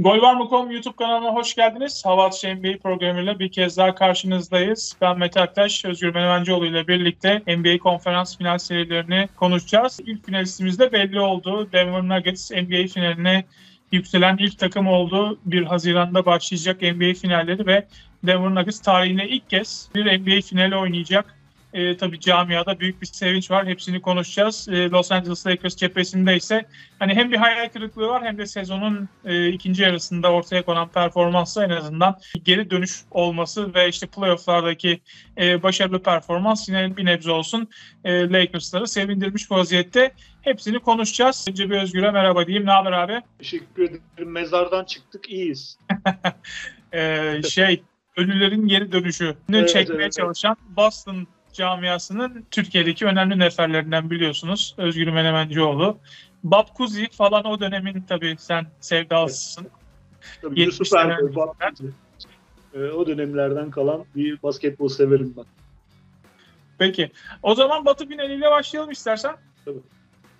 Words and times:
Gol 0.00 0.22
var 0.22 0.34
mı.com 0.34 0.70
YouTube 0.70 0.96
kanalına 0.96 1.34
hoş 1.34 1.54
geldiniz. 1.54 2.02
Hava 2.04 2.26
Atışı 2.26 2.56
NBA 2.56 2.78
programıyla 2.82 3.38
bir 3.38 3.52
kez 3.52 3.76
daha 3.76 3.94
karşınızdayız. 3.94 4.96
Ben 5.00 5.18
Mete 5.18 5.40
Aktaş, 5.40 5.84
Özgür 5.84 6.14
Menemencioğlu 6.14 6.66
ile 6.66 6.88
birlikte 6.88 7.42
NBA 7.46 7.78
konferans 7.78 8.38
final 8.38 8.58
serilerini 8.58 9.28
konuşacağız. 9.36 10.00
İlk 10.06 10.26
finalistimiz 10.26 10.78
de 10.78 10.92
belli 10.92 11.20
oldu. 11.20 11.68
Denver 11.72 12.02
Nuggets 12.02 12.50
NBA 12.50 12.86
finaline 12.86 13.44
yükselen 13.92 14.36
ilk 14.36 14.58
takım 14.58 14.86
oldu. 14.86 15.38
1 15.44 15.62
Haziran'da 15.62 16.26
başlayacak 16.26 16.82
NBA 16.82 17.14
finalleri 17.14 17.66
ve 17.66 17.86
Denver 18.22 18.54
Nuggets 18.54 18.80
tarihine 18.80 19.28
ilk 19.28 19.50
kez 19.50 19.88
bir 19.94 20.20
NBA 20.20 20.40
finali 20.40 20.76
oynayacak. 20.76 21.39
E, 21.72 21.96
tabii 21.96 22.20
camiada 22.20 22.80
büyük 22.80 23.02
bir 23.02 23.06
sevinç 23.06 23.50
var. 23.50 23.66
Hepsini 23.66 24.00
konuşacağız. 24.00 24.68
E, 24.68 24.90
Los 24.90 25.12
Angeles 25.12 25.46
Lakers 25.46 25.76
cephesinde 25.76 26.36
ise 26.36 26.66
hani 26.98 27.14
hem 27.14 27.32
bir 27.32 27.36
hayal 27.36 27.68
kırıklığı 27.68 28.08
var 28.08 28.24
hem 28.24 28.38
de 28.38 28.46
sezonun 28.46 29.08
e, 29.24 29.48
ikinci 29.48 29.82
yarısında 29.82 30.32
ortaya 30.32 30.64
konan 30.64 30.88
performansı 30.88 31.64
en 31.64 31.70
azından 31.70 32.18
geri 32.42 32.70
dönüş 32.70 33.02
olması 33.10 33.74
ve 33.74 33.88
işte 33.88 34.06
playofflardaki 34.06 35.00
e, 35.38 35.62
başarılı 35.62 36.02
performans 36.02 36.68
yine 36.68 36.96
bir 36.96 37.04
nebze 37.04 37.30
olsun 37.30 37.68
e, 38.04 38.28
Lakers'ları 38.28 38.88
sevindirmiş 38.88 39.50
vaziyette. 39.50 40.14
Hepsini 40.42 40.78
konuşacağız. 40.78 41.46
Önce 41.48 41.70
bir 41.70 41.82
Özgür'e 41.82 42.10
merhaba 42.10 42.46
diyeyim. 42.46 42.66
Ne 42.66 42.70
haber 42.70 42.92
abi? 42.92 43.20
Teşekkür 43.38 43.82
ederim. 43.82 44.30
Mezardan 44.30 44.84
çıktık. 44.84 45.30
iyiyiz. 45.30 45.78
ee, 46.92 47.40
şey, 47.50 47.82
ölülerin 48.16 48.68
geri 48.68 48.92
dönüşü 48.92 49.36
evet, 49.52 49.68
çekmeye 49.68 50.02
evet, 50.02 50.12
çalışan 50.12 50.56
Boston 50.76 51.26
camiasının 51.52 52.46
Türkiye'deki 52.50 53.06
önemli 53.06 53.38
neferlerinden 53.38 54.10
biliyorsunuz. 54.10 54.74
Özgür 54.78 55.08
Menemencioğlu. 55.08 55.98
Cousy 56.76 57.04
falan 57.12 57.44
o 57.44 57.60
dönemin 57.60 58.04
tabii 58.08 58.36
sen 58.38 58.66
sevdalısısın. 58.80 59.68
Tabii 60.42 60.60
Yusuf 60.60 60.92
Erdoğan, 60.92 61.34
Bob 61.34 61.54
ee, 62.74 62.78
o 62.78 63.06
dönemlerden 63.06 63.70
kalan 63.70 64.04
bir 64.16 64.42
basketbol 64.42 64.88
severim 64.88 65.34
ben. 65.36 65.44
Peki. 66.78 67.10
O 67.42 67.54
zaman 67.54 67.84
Batı 67.84 68.08
finaliyle 68.08 68.50
başlayalım 68.50 68.90
istersen. 68.90 69.36
Tabii. 69.64 69.80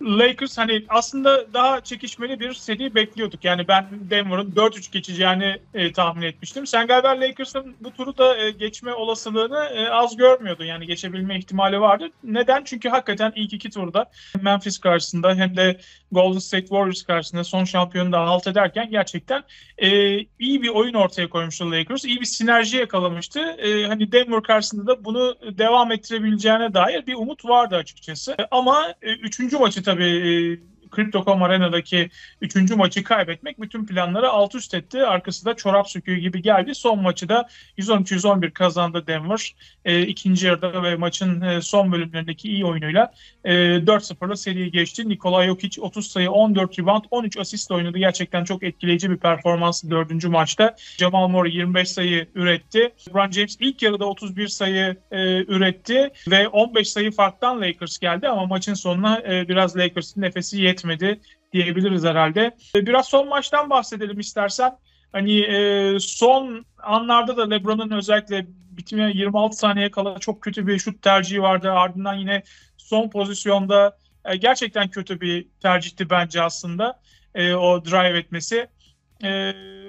Lakers 0.03 0.59
hani 0.59 0.85
aslında 0.89 1.55
daha 1.55 1.81
çekişmeli 1.81 2.41
bir 2.41 2.55
seri 2.55 2.95
bekliyorduk. 2.95 3.45
Yani 3.45 3.69
ben 3.69 3.87
Denver'ın 4.11 4.51
4-3 4.51 4.93
geçeceğini 4.93 5.57
e, 5.75 5.93
tahmin 5.93 6.23
etmiştim. 6.23 6.67
Sen 6.67 6.87
galiba 6.87 7.09
Lakers'ın 7.09 7.77
bu 7.81 7.91
turu 7.93 8.19
da 8.19 8.37
e, 8.37 8.51
geçme 8.51 8.95
olasılığını 8.95 9.65
e, 9.65 9.89
az 9.89 10.17
görmüyordun. 10.17 10.65
Yani 10.65 10.87
geçebilme 10.87 11.39
ihtimali 11.39 11.81
vardı. 11.81 12.11
Neden? 12.25 12.65
Çünkü 12.65 12.89
hakikaten 12.89 13.33
ilk 13.37 13.53
iki 13.53 13.71
turda 13.71 14.11
Memphis 14.43 14.79
karşısında 14.79 15.35
hem 15.35 15.57
de 15.57 15.81
Golden 16.13 16.39
State 16.39 16.67
Warriors 16.67 17.03
karşısında 17.03 17.45
son 17.45 17.65
şampiyonu 17.65 18.13
da 18.13 18.19
alt 18.19 18.47
ederken 18.47 18.91
gerçekten 18.91 19.43
e, 19.79 20.19
iyi 20.19 20.63
bir 20.63 20.69
oyun 20.69 20.95
ortaya 20.95 21.31
koymuştu 21.31 21.71
Lakers. 21.71 22.05
İyi 22.05 22.21
bir 22.21 22.27
sinerji 22.27 22.77
yakalamıştı. 22.77 23.41
E, 23.41 23.87
hani 23.87 24.13
Denver 24.13 24.43
karşısında 24.43 24.87
da 24.87 25.05
bunu 25.05 25.37
devam 25.59 25.93
ettirebileceğine 25.93 26.75
dair 26.75 27.07
bir 27.07 27.15
umut 27.15 27.45
vardı 27.45 27.77
açıkçası. 27.77 28.33
E, 28.33 28.47
ama 28.51 28.95
e, 29.03 29.13
üçüncü 29.13 29.59
maçı 29.59 29.83
tabii 29.91 30.17
eh, 30.53 30.59
Crypto.com 30.97 31.43
Arena'daki 31.43 32.11
üçüncü 32.41 32.77
maçı 32.77 33.05
kaybetmek 33.05 33.61
bütün 33.61 33.87
planları 33.87 34.29
alt 34.29 34.55
üst 34.55 34.75
etti. 34.75 35.07
Arkası 35.07 35.45
da 35.45 35.55
çorap 35.55 35.91
söküğü 35.91 36.17
gibi 36.17 36.43
geldi. 36.43 36.75
Son 36.75 37.03
maçı 37.03 37.29
da 37.29 37.49
113-111 37.79 38.51
kazandı 38.51 39.07
Denver. 39.07 39.55
E, 39.85 40.03
ikinci 40.03 40.47
yarıda 40.47 40.83
ve 40.83 40.97
maçın 40.97 41.41
e, 41.41 41.63
son 41.63 41.93
bölümlerindeki 41.93 42.49
iyi 42.49 42.65
oyunuyla 42.65 43.13
e, 43.45 43.53
4-0'la 43.53 44.37
seriyi 44.37 44.71
geçti. 44.71 45.09
Nikola 45.09 45.47
Jokic 45.47 45.81
30 45.81 46.07
sayı, 46.07 46.31
14 46.31 46.79
rebound, 46.79 47.05
13 47.11 47.39
asist 47.39 47.71
oynadı. 47.71 47.99
Gerçekten 47.99 48.45
çok 48.45 48.63
etkileyici 48.63 49.11
bir 49.11 49.17
performans 49.17 49.85
dördüncü 49.85 50.29
maçta. 50.29 50.77
Jamal 50.99 51.29
Murray 51.29 51.57
25 51.57 51.91
sayı 51.91 52.27
üretti. 52.35 52.93
LeBron 53.09 53.31
James 53.31 53.57
ilk 53.61 53.83
yarıda 53.83 54.05
31 54.05 54.49
sayı 54.49 54.97
e, 55.11 55.45
üretti 55.45 56.11
ve 56.31 56.49
15 56.49 56.89
sayı 56.89 57.13
farktan 57.13 57.61
Lakers 57.61 57.99
geldi 57.99 58.29
ama 58.29 58.47
maçın 58.47 58.75
sonuna 58.75 59.19
e, 59.19 59.49
biraz 59.49 59.77
Lakers'ın 59.77 60.21
nefesi 60.21 60.61
yetmedi 60.61 60.80
etmedi 60.81 61.21
diyebiliriz 61.53 62.05
herhalde. 62.05 62.57
E, 62.75 62.87
biraz 62.87 63.09
son 63.09 63.29
maçtan 63.29 63.71
bahsedelim 63.71 64.21
istersen. 64.21 64.77
Hani 65.13 65.41
e, 65.41 65.97
son 66.01 66.65
anlarda 66.83 67.37
da 67.37 67.49
LeBron'un 67.49 67.91
özellikle 67.91 68.47
bitmeye 68.49 69.11
26 69.11 69.57
saniye 69.57 69.91
kala 69.91 70.19
çok 70.19 70.43
kötü 70.43 70.67
bir 70.67 70.79
şut 70.79 71.03
tercihi 71.03 71.43
vardı. 71.43 71.73
Ardından 71.73 72.15
yine 72.15 72.43
son 72.77 73.11
pozisyonda 73.11 73.97
e, 74.25 74.37
gerçekten 74.37 74.89
kötü 74.89 75.21
bir 75.21 75.47
tercihti 75.63 76.11
bence 76.11 76.43
aslında 76.43 77.01
o 77.37 77.85
drive 77.85 78.19
etmesi. 78.19 78.67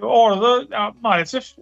Orada 0.02 0.76
ya, 0.76 0.94
maalesef 1.02 1.56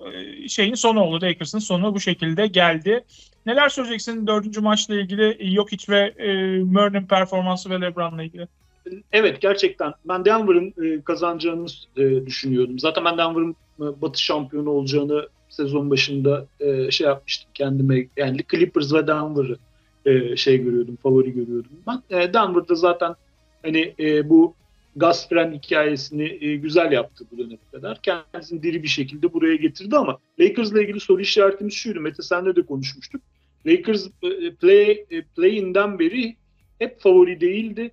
şeyin 0.50 0.74
sonu 0.74 1.02
oldu. 1.02 1.26
Lakers'ın 1.26 1.60
sonu 1.60 1.96
bu 1.96 2.00
şekilde 2.00 2.48
geldi. 2.48 3.06
Neler 3.46 3.70
söyleyeceksin 3.70 4.28
dördüncü 4.28 4.62
maçla 4.62 4.96
ilgili 4.96 5.56
Jokic 5.56 5.94
ve 5.94 6.00
e, 6.00 6.60
Murray'nin 6.64 7.08
performansı 7.08 7.70
ve 7.70 7.82
LeBron'la 7.82 8.24
ilgili? 8.24 8.48
Evet 9.12 9.42
gerçekten 9.42 9.94
ben 10.06 10.26
Denver'ın 10.26 10.74
e, 10.84 11.02
kazanacağını 11.02 11.66
e, 11.98 12.26
düşünüyordum. 12.26 12.80
Zaten 12.80 13.06
ben 13.06 13.18
Denver'ın 13.18 13.56
e, 13.80 14.02
Batı 14.02 14.24
şampiyonu 14.24 14.70
olacağını 14.70 15.28
sezon 15.50 15.90
başında 15.90 16.48
e, 16.60 16.92
şey 16.92 17.08
yapmıştım 17.08 17.52
kendime. 17.54 18.08
Yani 18.18 18.40
Clippers 18.52 18.94
ve 18.94 19.08
Denver'ı 19.08 19.58
e, 20.06 20.36
şey 20.36 20.64
görüyordum, 20.64 20.98
favori 21.04 21.34
görüyordum 21.34 21.72
ben. 21.88 22.18
E, 22.18 22.34
Denver'da 22.34 22.76
zaten 22.76 23.16
hani 23.64 23.94
e, 24.00 24.30
bu 24.30 24.56
Gaspren 24.96 25.54
hikayesini 25.54 26.38
e, 26.42 26.56
güzel 26.56 26.92
yaptı 26.92 27.26
bu 27.32 27.38
döneme 27.38 27.58
kadar. 27.72 28.02
Kendisini 28.02 28.64
diri 28.64 28.84
bir 28.84 28.88
şekilde 28.88 29.34
buraya 29.34 29.56
getirdi 29.56 29.98
ama 29.98 30.18
Lakers'la 30.40 30.82
ilgili 30.82 31.00
soru 31.00 31.22
işaretimiz 31.22 31.74
şuydu. 31.74 32.00
Mete 32.00 32.24
senle 32.24 32.56
de 32.56 32.62
konuşmuştuk. 32.62 33.22
Lakers 33.66 34.08
e, 34.08 34.54
play 34.54 34.92
e, 34.92 35.22
play-in'den 35.22 36.00
beri 36.00 36.36
hep 36.80 37.00
favori 37.02 37.42
değildi 37.42 37.92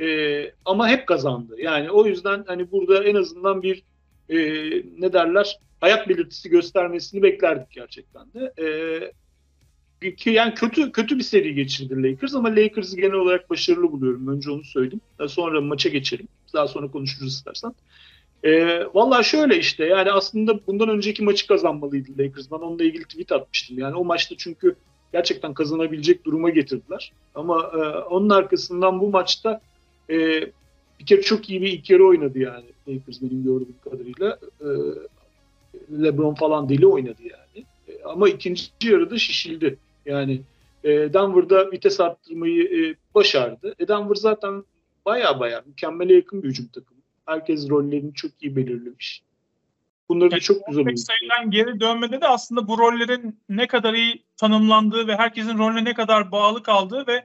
e, 0.00 0.52
ama 0.64 0.88
hep 0.88 1.06
kazandı. 1.06 1.56
Yani 1.58 1.90
o 1.90 2.06
yüzden 2.06 2.44
hani 2.46 2.72
burada 2.72 3.04
en 3.04 3.14
azından 3.14 3.62
bir 3.62 3.82
e, 4.28 4.36
ne 4.98 5.12
derler 5.12 5.58
hayat 5.80 6.08
belirtisi 6.08 6.48
göstermesini 6.48 7.22
beklerdik 7.22 7.70
gerçekten 7.70 8.26
de. 8.34 8.52
E, 8.58 8.70
ki 10.16 10.30
yani 10.30 10.54
kötü 10.54 10.92
kötü 10.92 11.18
bir 11.18 11.22
seri 11.22 11.54
geçirdi 11.54 12.02
Lakers 12.02 12.34
ama 12.34 12.48
Lakers'ı 12.48 12.96
genel 12.96 13.12
olarak 13.12 13.50
başarılı 13.50 13.92
buluyorum. 13.92 14.28
Önce 14.28 14.50
onu 14.50 14.64
söyleyeyim. 14.64 15.00
Daha 15.18 15.28
sonra 15.28 15.60
maça 15.60 15.88
geçelim. 15.88 16.28
Daha 16.54 16.68
sonra 16.68 16.90
konuşuruz 16.90 17.34
istersen. 17.34 17.74
E, 18.44 18.80
Valla 18.94 19.22
şöyle 19.22 19.58
işte 19.58 19.84
yani 19.84 20.12
aslında 20.12 20.66
bundan 20.66 20.88
önceki 20.88 21.24
maçı 21.24 21.46
kazanmalıydı 21.46 22.10
Lakers. 22.18 22.50
Ben 22.50 22.56
onunla 22.56 22.84
ilgili 22.84 23.04
tweet 23.04 23.32
atmıştım. 23.32 23.78
Yani 23.78 23.96
o 23.96 24.04
maçta 24.04 24.34
çünkü 24.38 24.76
gerçekten 25.12 25.54
kazanabilecek 25.54 26.24
duruma 26.24 26.50
getirdiler. 26.50 27.12
Ama 27.34 27.70
e, 27.74 27.78
onun 27.98 28.30
arkasından 28.30 29.00
bu 29.00 29.10
maçta 29.10 29.60
e, 30.10 30.16
bir 31.00 31.06
kere 31.06 31.22
çok 31.22 31.50
iyi 31.50 31.62
bir 31.62 31.72
ilk 31.72 31.90
yarı 31.90 32.06
oynadı 32.06 32.38
yani 32.38 32.64
Lakers 32.88 33.22
benim 33.22 33.44
gördüğüm 33.44 33.74
kadarıyla. 33.84 34.38
E, 34.60 34.68
LeBron 36.02 36.34
falan 36.34 36.68
deli 36.68 36.86
oynadı 36.86 37.22
yani. 37.22 37.66
E, 37.88 38.02
ama 38.04 38.28
ikinci 38.28 38.64
yarıda 38.82 39.18
şişildi. 39.18 39.78
Yani 40.06 40.40
e, 40.84 40.88
Denver'da 40.88 41.72
vites 41.72 42.00
arttırmayı 42.00 42.64
e, 42.64 42.94
başardı. 43.14 43.74
E, 43.78 43.88
Denver 43.88 44.14
zaten 44.14 44.64
baya 45.06 45.40
baya 45.40 45.62
mükemmele 45.66 46.14
yakın 46.14 46.42
bir 46.42 46.48
hücum 46.48 46.66
takımı. 46.66 47.00
Herkes 47.26 47.70
rollerini 47.70 48.14
çok 48.14 48.30
iyi 48.40 48.56
belirlemiş. 48.56 49.22
Bunları 50.08 50.30
da 50.30 50.40
çok 50.40 50.66
güzel 50.66 50.82
oldu. 50.82 50.96
sayılan 50.96 51.50
geri 51.50 51.80
dönmede 51.80 52.20
de 52.20 52.28
aslında 52.28 52.68
bu 52.68 52.78
rollerin 52.78 53.40
ne 53.48 53.66
kadar 53.66 53.94
iyi 53.94 54.22
tanımlandığı 54.36 55.06
ve 55.06 55.16
herkesin 55.16 55.58
rolüne 55.58 55.84
ne 55.84 55.94
kadar 55.94 56.32
bağlı 56.32 56.62
kaldığı 56.62 57.06
ve 57.06 57.24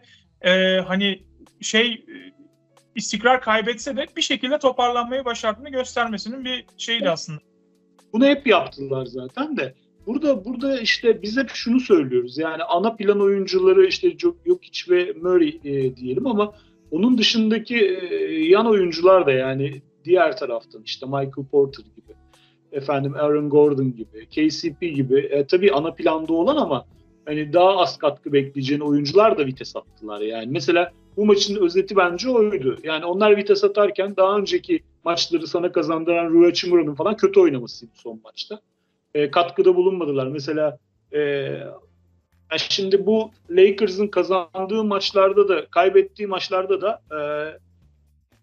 e, 0.50 0.80
hani 0.80 1.24
şey 1.62 2.06
istikrar 2.96 3.42
kaybetse 3.42 3.98
de 3.98 4.08
bir 4.18 4.22
şekilde 4.22 4.60
toparlanmayı 4.60 5.26
başardığını 5.26 5.70
göstermesinin 5.70 6.46
bir 6.46 6.66
şeydi 6.78 7.10
aslında. 7.10 7.40
Bunu 8.14 8.26
hep 8.26 8.48
yaptılar 8.48 9.06
zaten 9.06 9.58
de. 9.58 9.74
Burada 10.08 10.46
burada 10.46 10.80
işte 10.80 11.22
biz 11.22 11.38
hep 11.38 11.50
şunu 11.50 11.80
söylüyoruz. 11.80 12.38
Yani 12.38 12.64
ana 12.64 12.96
plan 12.96 13.22
oyuncuları 13.22 13.86
işte 13.86 14.18
Jokic 14.18 14.92
ve 14.96 15.14
Murray 15.22 15.60
e, 15.64 15.96
diyelim 15.96 16.28
ama 16.28 16.54
onun 16.92 17.18
dışındaki 17.18 17.76
e, 17.76 18.16
yan 18.46 18.68
oyuncular 18.68 19.26
da 19.26 19.32
yani 19.32 19.82
diğer 20.06 20.38
taraftan 20.38 20.82
işte 20.86 21.06
Michael 21.06 21.48
Porter 21.52 21.84
gibi, 21.84 22.14
efendim 22.72 23.14
Aaron 23.16 23.50
Gordon 23.50 23.96
gibi, 23.96 24.26
KCP 24.26 24.82
gibi 24.82 25.20
e, 25.20 25.48
tabii 25.48 25.72
ana 25.72 25.92
planda 25.92 26.34
olan 26.34 26.56
ama 26.56 26.86
hani 27.26 27.54
daha 27.54 27.78
az 27.78 27.98
katkı 27.98 28.34
bekleyeceğin 28.34 28.82
oyuncular 28.82 29.38
da 29.38 29.46
vites 29.46 29.76
attılar 29.76 30.22
yani. 30.22 30.48
Mesela 30.48 30.92
bu 31.18 31.26
maçın 31.26 31.56
özeti 31.56 31.96
bence 31.96 32.30
oydu. 32.30 32.78
Yani 32.84 33.06
onlar 33.06 33.38
vites 33.38 33.64
atarken 33.64 34.16
daha 34.16 34.38
önceki 34.38 34.80
maçları 35.04 35.48
sana 35.48 35.72
kazandıran 35.72 36.30
Rui 36.30 36.46
Hachimura'nın 36.46 36.96
falan 36.96 37.18
kötü 37.18 37.40
oynamasıydı 37.40 37.92
son 37.96 38.22
maçta. 38.24 38.60
E, 39.14 39.32
katkıda 39.32 39.76
bulunmadılar. 39.76 40.28
Mesela 40.28 40.78
e, 41.12 41.20
yani 42.52 42.60
şimdi 42.70 43.06
bu 43.06 43.32
Lakers'ın 43.50 44.08
kazandığı 44.08 44.84
maçlarda 44.84 45.48
da 45.48 45.66
kaybettiği 45.66 46.28
maçlarda 46.28 46.82
da 46.82 47.02
e, 47.12 47.20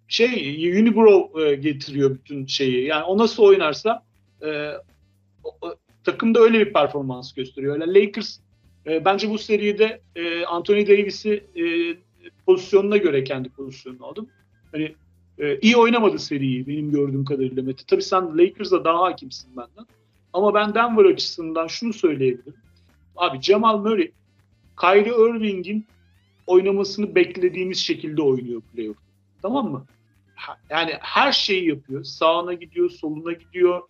şey 0.08 0.70
Unibrow 0.80 1.48
e, 1.48 1.54
getiriyor 1.54 2.14
bütün 2.14 2.46
şeyi. 2.46 2.86
Yani 2.86 3.04
o 3.04 3.18
nasıl 3.18 3.42
oynarsa 3.42 4.02
e, 4.42 4.70
o, 5.44 5.56
o, 5.60 5.74
takımda 6.04 6.40
öyle 6.40 6.60
bir 6.60 6.72
performans 6.72 7.32
gösteriyor. 7.32 7.74
Öyle 7.74 8.00
Lakers 8.00 8.38
e, 8.86 9.04
bence 9.04 9.30
bu 9.30 9.38
seride 9.38 10.00
e, 10.16 10.44
Anthony 10.44 10.86
Davis'i 10.86 11.44
e, 11.56 11.64
pozisyonuna 12.46 12.96
göre 12.96 13.24
kendi 13.24 13.48
pozisyonunu 13.48 14.06
aldım. 14.06 14.28
Hani 14.72 14.94
e, 15.38 15.58
iyi 15.58 15.76
oynamadı 15.76 16.18
seriyi 16.18 16.66
benim 16.66 16.90
gördüğüm 16.90 17.24
kadarıyla 17.24 17.62
Mete. 17.62 17.84
Tabii 17.86 18.02
sen 18.02 18.38
Lakers'a 18.38 18.84
daha 18.84 19.02
hakimsin 19.02 19.56
benden. 19.56 19.86
Ama 20.32 20.54
ben 20.54 20.74
Denver 20.74 21.04
açısından 21.04 21.66
şunu 21.66 21.92
söyleyebilirim. 21.92 22.54
Abi 23.16 23.42
Jamal 23.42 23.78
Murray, 23.78 24.10
Kyrie 24.80 25.28
Irving'in 25.28 25.86
oynamasını 26.46 27.14
beklediğimiz 27.14 27.78
şekilde 27.78 28.22
oynuyor 28.22 28.60
playoff. 28.60 28.96
Tamam 29.42 29.70
mı? 29.70 29.86
Yani 30.70 30.92
her 31.00 31.32
şeyi 31.32 31.68
yapıyor. 31.68 32.04
Sağına 32.04 32.54
gidiyor, 32.54 32.90
soluna 32.90 33.32
gidiyor. 33.32 33.82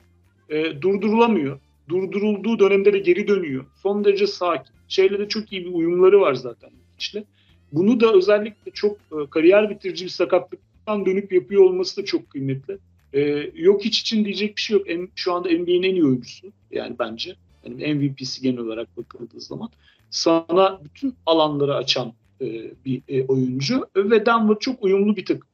E, 0.49 0.83
durdurulamıyor. 0.83 1.61
Durdurulduğu 1.89 2.59
dönemde 2.59 2.93
de 2.93 2.99
geri 2.99 3.29
dönüyor. 3.29 3.65
Son 3.83 4.05
derece 4.05 4.27
sakin. 4.27 4.75
Şeyle 4.89 5.19
de 5.19 5.29
çok 5.29 5.53
iyi 5.53 5.65
bir 5.65 5.71
uyumları 5.71 6.21
var 6.21 6.35
zaten 6.35 6.71
işte. 6.99 7.25
Bunu 7.73 8.01
da 8.01 8.13
özellikle 8.13 8.71
çok 8.71 8.97
e, 8.97 9.31
kariyer 9.31 9.71
bitirici 9.71 10.05
bir 10.05 10.11
sakatlıktan 10.11 11.07
dönüp 11.07 11.33
yapıyor 11.33 11.63
olması 11.63 12.03
da 12.03 12.05
çok 12.05 12.31
kıymetli. 12.31 12.79
E, 13.13 13.21
yok 13.55 13.85
hiç 13.85 14.01
için 14.01 14.25
diyecek 14.25 14.57
bir 14.57 14.61
şey 14.61 14.79
yok. 14.79 14.87
Şu 15.15 15.33
anda 15.33 15.49
NBA'nin 15.49 15.83
en 15.83 15.95
iyi 15.95 16.05
oyuncusu 16.05 16.53
yani 16.71 16.97
bence. 16.99 17.37
Yani 17.65 17.95
MVP'si 17.95 18.43
genel 18.43 18.59
olarak 18.59 18.97
bakıldığı 18.97 19.41
zaman. 19.41 19.69
Sana 20.11 20.81
bütün 20.85 21.15
alanları 21.27 21.75
açan 21.75 22.13
e, 22.41 22.47
bir 22.85 23.03
e, 23.09 23.27
oyuncu 23.27 23.87
ve 23.97 24.27
Denver 24.27 24.57
çok 24.61 24.85
uyumlu 24.85 25.17
bir 25.17 25.25
takım. 25.25 25.49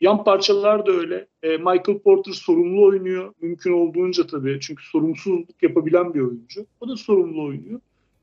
Yan 0.00 0.24
parçalar 0.24 0.86
da 0.86 0.92
öyle. 0.92 1.26
E, 1.42 1.56
Michael 1.56 1.98
Porter 1.98 2.32
sorumlu 2.32 2.84
oynuyor. 2.84 3.34
Mümkün 3.40 3.72
olduğunca 3.72 4.26
tabii. 4.26 4.58
Çünkü 4.60 4.84
sorumsuzluk 4.84 5.62
yapabilen 5.62 6.14
bir 6.14 6.20
oyuncu. 6.20 6.66
O 6.80 6.88
da 6.88 6.96
sorumlu 6.96 7.44
oynuyor. 7.44 7.80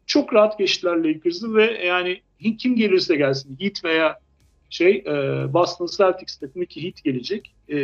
Çok 0.10 0.34
rahat 0.34 0.58
geçtiler 0.58 0.96
Lakers'ı 0.96 1.56
ve 1.56 1.86
yani 1.86 2.22
kim 2.58 2.76
gelirse 2.76 3.16
gelsin 3.16 3.58
Heat 3.60 3.84
veya 3.84 4.20
şey 4.70 5.04
e, 5.08 5.14
Boston 5.54 5.88
Celtics 5.98 6.38
takımı 6.38 6.66
ki 6.66 6.84
Heat 6.84 7.04
gelecek. 7.04 7.54
E, 7.70 7.78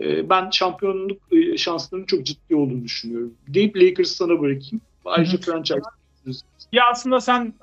e, 0.00 0.30
ben 0.30 0.50
şampiyonluk 0.50 1.22
e, 1.32 1.56
şanslarının 1.56 2.06
çok 2.06 2.26
ciddi 2.26 2.56
olduğunu 2.56 2.84
düşünüyorum. 2.84 3.34
Deyip 3.48 3.76
Lakers 3.76 4.10
sana 4.10 4.40
bırakayım. 4.40 4.80
Ayrıca 5.04 5.38
franchise 5.38 5.80
ya 6.72 6.84
aslında 6.90 7.20
sen 7.20 7.54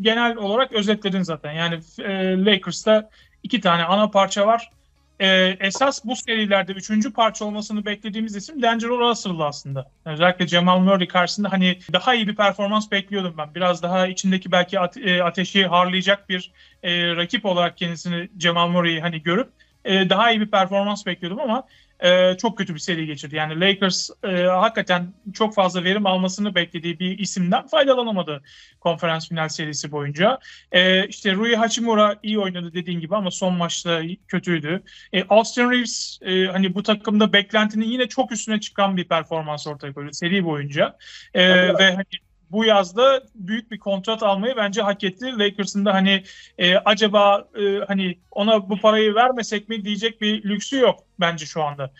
genel 0.00 0.36
olarak 0.36 0.72
özetledin 0.72 1.22
zaten. 1.22 1.52
Yani 1.52 1.80
e, 1.98 2.44
Lakers'ta 2.44 3.10
iki 3.42 3.60
tane 3.60 3.84
ana 3.84 4.10
parça 4.10 4.46
var. 4.46 4.70
E, 5.20 5.56
esas 5.60 6.04
bu 6.04 6.16
serilerde 6.16 6.72
üçüncü 6.72 7.12
parça 7.12 7.44
olmasını 7.44 7.84
beklediğimiz 7.84 8.36
isim 8.36 8.62
D'Angelo 8.62 8.98
Russell'dı 8.98 9.44
aslında. 9.44 9.90
Özellikle 10.04 10.46
Jamal 10.48 10.78
Murray 10.78 11.08
karşısında 11.08 11.52
hani 11.52 11.78
daha 11.92 12.14
iyi 12.14 12.28
bir 12.28 12.36
performans 12.36 12.90
bekliyordum 12.90 13.34
ben. 13.38 13.54
Biraz 13.54 13.82
daha 13.82 14.06
içindeki 14.06 14.52
belki 14.52 14.80
ate- 14.80 15.22
ateşi 15.22 15.66
harlayacak 15.66 16.28
bir 16.28 16.52
e, 16.82 17.16
rakip 17.16 17.44
olarak 17.44 17.76
kendisini 17.76 18.28
Jamal 18.38 18.68
Murray'i 18.68 19.00
hani 19.00 19.22
görüp 19.22 19.52
e, 19.84 20.10
daha 20.10 20.30
iyi 20.30 20.40
bir 20.40 20.50
performans 20.50 21.06
bekliyordum 21.06 21.40
ama 21.40 21.66
e, 22.02 22.36
çok 22.36 22.58
kötü 22.58 22.74
bir 22.74 22.78
seri 22.78 23.06
geçirdi. 23.06 23.36
Yani 23.36 23.60
Lakers 23.60 24.10
e, 24.24 24.42
hakikaten 24.42 25.12
çok 25.34 25.54
fazla 25.54 25.84
verim 25.84 26.06
almasını 26.06 26.54
beklediği 26.54 26.98
bir 26.98 27.18
isimden 27.18 27.66
faydalanamadı 27.66 28.42
konferans 28.80 29.28
final 29.28 29.48
serisi 29.48 29.92
boyunca. 29.92 30.38
E, 30.72 31.06
işte 31.06 31.34
Rui 31.34 31.56
Hachimura 31.56 32.16
iyi 32.22 32.38
oynadı 32.38 32.72
dediğin 32.72 33.00
gibi 33.00 33.16
ama 33.16 33.30
son 33.30 33.54
maçta 33.54 34.02
kötüydü. 34.28 34.82
E, 35.12 35.24
Austin 35.24 35.70
Reeves 35.70 36.18
e, 36.22 36.46
hani 36.46 36.74
bu 36.74 36.82
takımda 36.82 37.32
beklentinin 37.32 37.88
yine 37.88 38.08
çok 38.08 38.32
üstüne 38.32 38.60
çıkan 38.60 38.96
bir 38.96 39.04
performans 39.04 39.66
ortaya 39.66 39.92
koydu 39.92 40.12
seri 40.12 40.44
boyunca. 40.44 40.96
E, 41.34 41.48
ve 41.78 41.94
hani 41.94 42.29
bu 42.52 42.64
yazda 42.64 43.22
büyük 43.34 43.70
bir 43.70 43.78
kontrat 43.78 44.22
almayı 44.22 44.56
bence 44.56 44.82
hak 44.82 45.04
etti. 45.04 45.38
Lakers'ın 45.38 45.84
da 45.84 45.94
hani 45.94 46.22
e, 46.58 46.76
acaba 46.76 47.48
e, 47.60 47.78
hani 47.88 48.18
ona 48.30 48.70
bu 48.70 48.80
parayı 48.80 49.14
vermesek 49.14 49.68
mi 49.68 49.84
diyecek 49.84 50.20
bir 50.20 50.44
lüksü 50.44 50.76
yok 50.76 51.04
bence 51.20 51.46
şu 51.46 51.62
anda. 51.62 51.90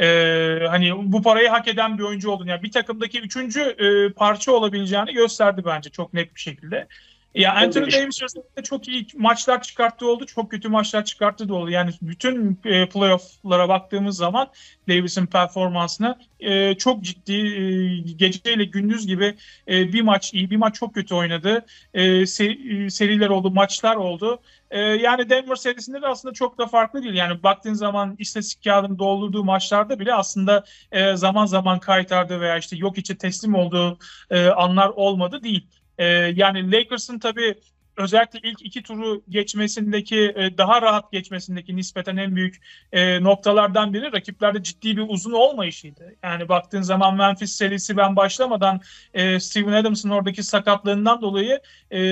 Ee, 0.00 0.66
hani 0.68 1.12
bu 1.12 1.22
parayı 1.22 1.48
hak 1.48 1.68
eden 1.68 1.98
bir 1.98 2.02
oyuncu 2.02 2.30
oldun. 2.30 2.46
Yani 2.46 2.62
bir 2.62 2.70
takımdaki 2.70 3.20
üçüncü 3.20 3.60
e, 3.60 4.12
parça 4.12 4.52
olabileceğini 4.52 5.12
gösterdi 5.12 5.62
bence 5.66 5.90
çok 5.90 6.14
net 6.14 6.34
bir 6.34 6.40
şekilde. 6.40 6.88
Ya 7.34 7.54
Anthony 7.54 7.92
Davis 7.92 8.22
özellikle 8.22 8.62
çok 8.62 8.88
iyi 8.88 9.06
maçlar 9.16 9.62
çıkarttığı 9.62 10.06
oldu. 10.06 10.26
Çok 10.26 10.50
kötü 10.50 10.68
maçlar 10.68 11.04
çıkarttığı 11.04 11.48
da 11.48 11.54
oldu. 11.54 11.70
Yani 11.70 11.90
bütün 12.02 12.60
e, 12.64 12.88
playoff'lara 12.88 13.68
baktığımız 13.68 14.16
zaman 14.16 14.48
Davis'in 14.88 15.26
performansına 15.26 16.18
e, 16.40 16.74
çok 16.74 17.02
ciddi 17.02 17.32
e, 17.32 17.96
geceyle 18.12 18.64
gündüz 18.64 19.06
gibi 19.06 19.36
e, 19.68 19.92
bir 19.92 20.02
maç 20.02 20.34
iyi 20.34 20.50
bir 20.50 20.56
maç 20.56 20.74
çok 20.74 20.94
kötü 20.94 21.14
oynadı. 21.14 21.66
E, 21.94 22.26
seri, 22.26 22.90
seriler 22.90 23.28
oldu, 23.28 23.50
maçlar 23.50 23.96
oldu. 23.96 24.40
E, 24.70 24.80
yani 24.80 25.30
Denver 25.30 25.56
serisinde 25.56 26.02
de 26.02 26.06
aslında 26.06 26.34
çok 26.34 26.58
da 26.58 26.66
farklı 26.66 27.02
değil. 27.02 27.14
Yani 27.14 27.42
baktığın 27.42 27.74
zaman 27.74 28.16
istatistik 28.18 28.64
kağıdını 28.64 28.98
doldurduğu 28.98 29.44
maçlarda 29.44 29.98
bile 29.98 30.14
aslında 30.14 30.64
e, 30.92 31.16
zaman 31.16 31.46
zaman 31.46 31.78
kaytardı 31.78 32.40
veya 32.40 32.58
işte 32.58 32.76
yok 32.76 32.98
içe 32.98 33.18
teslim 33.18 33.54
olduğu 33.54 33.98
e, 34.30 34.46
anlar 34.46 34.88
olmadı 34.88 35.42
değil. 35.42 35.66
E, 36.00 36.04
yani 36.36 36.72
Lakers'ın 36.72 37.18
tabii 37.18 37.54
özellikle 37.96 38.40
ilk 38.42 38.62
iki 38.62 38.82
turu 38.82 39.22
geçmesindeki 39.28 40.32
e, 40.36 40.58
daha 40.58 40.82
rahat 40.82 41.12
geçmesindeki 41.12 41.76
nispeten 41.76 42.16
en 42.16 42.36
büyük 42.36 42.62
e, 42.92 43.22
noktalardan 43.24 43.94
biri 43.94 44.12
rakiplerde 44.12 44.62
ciddi 44.62 44.96
bir 44.96 45.04
uzun 45.08 45.32
olmayışıydı. 45.32 46.14
Yani 46.22 46.48
baktığın 46.48 46.82
zaman 46.82 47.16
Memphis 47.16 47.52
serisi 47.52 47.96
ben 47.96 48.16
başlamadan 48.16 48.80
e, 49.14 49.40
Steven 49.40 49.72
Adams'ın 49.72 50.10
oradaki 50.10 50.42
sakatlığından 50.42 51.20
dolayı 51.20 51.60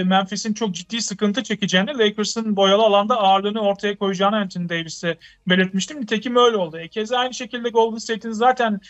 Memphis'in 0.04 0.54
çok 0.54 0.74
ciddi 0.74 1.02
sıkıntı 1.02 1.42
çekeceğini 1.42 1.98
Lakers'ın 1.98 2.56
boyalı 2.56 2.82
alanda 2.82 3.16
ağırlığını 3.16 3.60
ortaya 3.60 3.98
koyacağını 3.98 4.36
Anthony 4.36 4.68
Davis'e 4.68 5.18
belirtmiştim. 5.46 6.00
Nitekim 6.00 6.36
öyle 6.36 6.56
oldu. 6.56 6.78
E, 6.78 6.88
keza 6.88 7.18
aynı 7.18 7.34
şekilde 7.34 7.68
Golden 7.68 7.98
State'in 7.98 8.32
zaten 8.32 8.80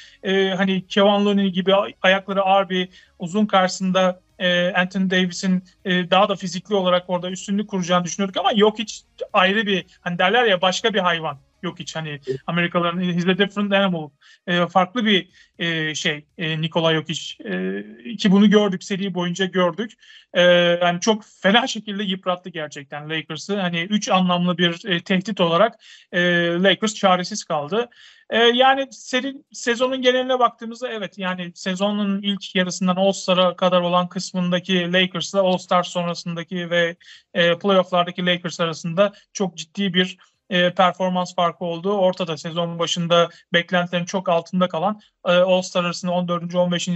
hani 0.56 0.86
Kevin 0.86 1.24
Looney 1.24 1.50
gibi 1.50 1.72
ayakları 2.02 2.42
ağır 2.42 2.68
bir 2.68 2.88
uzun 3.18 3.46
karşısında 3.46 4.20
e, 4.38 4.72
Anthony 4.72 5.10
Davis'in 5.10 5.64
e, 5.84 6.10
daha 6.10 6.28
da 6.28 6.36
fizikli 6.36 6.74
olarak 6.74 7.10
orada 7.10 7.30
üstünlük 7.30 7.70
kuracağını 7.70 8.04
düşünüyorduk 8.04 8.36
ama 8.36 8.52
yok 8.54 8.78
hiç 8.78 9.02
ayrı 9.32 9.66
bir 9.66 9.86
hani 10.00 10.18
derler 10.18 10.44
ya 10.44 10.62
başka 10.62 10.94
bir 10.94 10.98
hayvan 10.98 11.38
yok 11.62 11.78
hiç. 11.78 11.96
Hani 11.96 12.20
Amerikalıların 12.46 13.00
he's 13.00 13.26
a 13.26 13.38
different 13.38 13.72
animal. 13.72 14.10
E, 14.46 14.66
farklı 14.66 15.04
bir 15.04 15.28
e, 15.58 15.94
şey 15.94 16.26
e, 16.38 16.60
Nikola 16.60 16.94
Jokic 16.94 17.44
e, 17.44 18.16
ki 18.16 18.30
bunu 18.30 18.50
gördük 18.50 18.84
seri 18.84 19.14
boyunca 19.14 19.44
gördük. 19.46 19.92
E, 20.34 20.42
yani 20.82 21.00
çok 21.00 21.24
fena 21.24 21.66
şekilde 21.66 22.04
yıprattı 22.04 22.50
gerçekten 22.50 23.10
Lakers'ı. 23.10 23.60
Hani 23.60 23.82
üç 23.82 24.08
anlamlı 24.08 24.58
bir 24.58 24.88
e, 24.88 25.00
tehdit 25.00 25.40
olarak 25.40 25.74
e, 26.12 26.20
Lakers 26.62 26.94
çaresiz 26.94 27.44
kaldı. 27.44 27.88
E, 28.30 28.38
yani 28.38 28.88
seri, 28.90 29.34
sezonun 29.52 30.02
geneline 30.02 30.38
baktığımızda 30.38 30.88
evet 30.88 31.18
yani 31.18 31.52
sezonun 31.54 32.22
ilk 32.22 32.54
yarısından 32.54 32.96
All-Star'a 32.96 33.56
kadar 33.56 33.80
olan 33.80 34.08
kısmındaki 34.08 34.92
Lakers'la 34.92 35.40
All-Star 35.40 35.82
sonrasındaki 35.82 36.70
ve 36.70 36.96
e, 37.34 37.58
playoff'lardaki 37.58 38.26
Lakers 38.26 38.60
arasında 38.60 39.12
çok 39.32 39.56
ciddi 39.56 39.94
bir 39.94 40.18
e, 40.50 40.74
performans 40.74 41.34
farkı 41.34 41.64
olduğu 41.64 41.92
ortada. 41.92 42.36
Sezon 42.36 42.78
başında 42.78 43.28
beklentilerin 43.52 44.04
çok 44.04 44.28
altında 44.28 44.68
kalan 44.68 45.00
e, 45.26 45.32
All-Star 45.32 45.84
arasında 45.84 46.12
14. 46.12 46.54
15. 46.54 46.88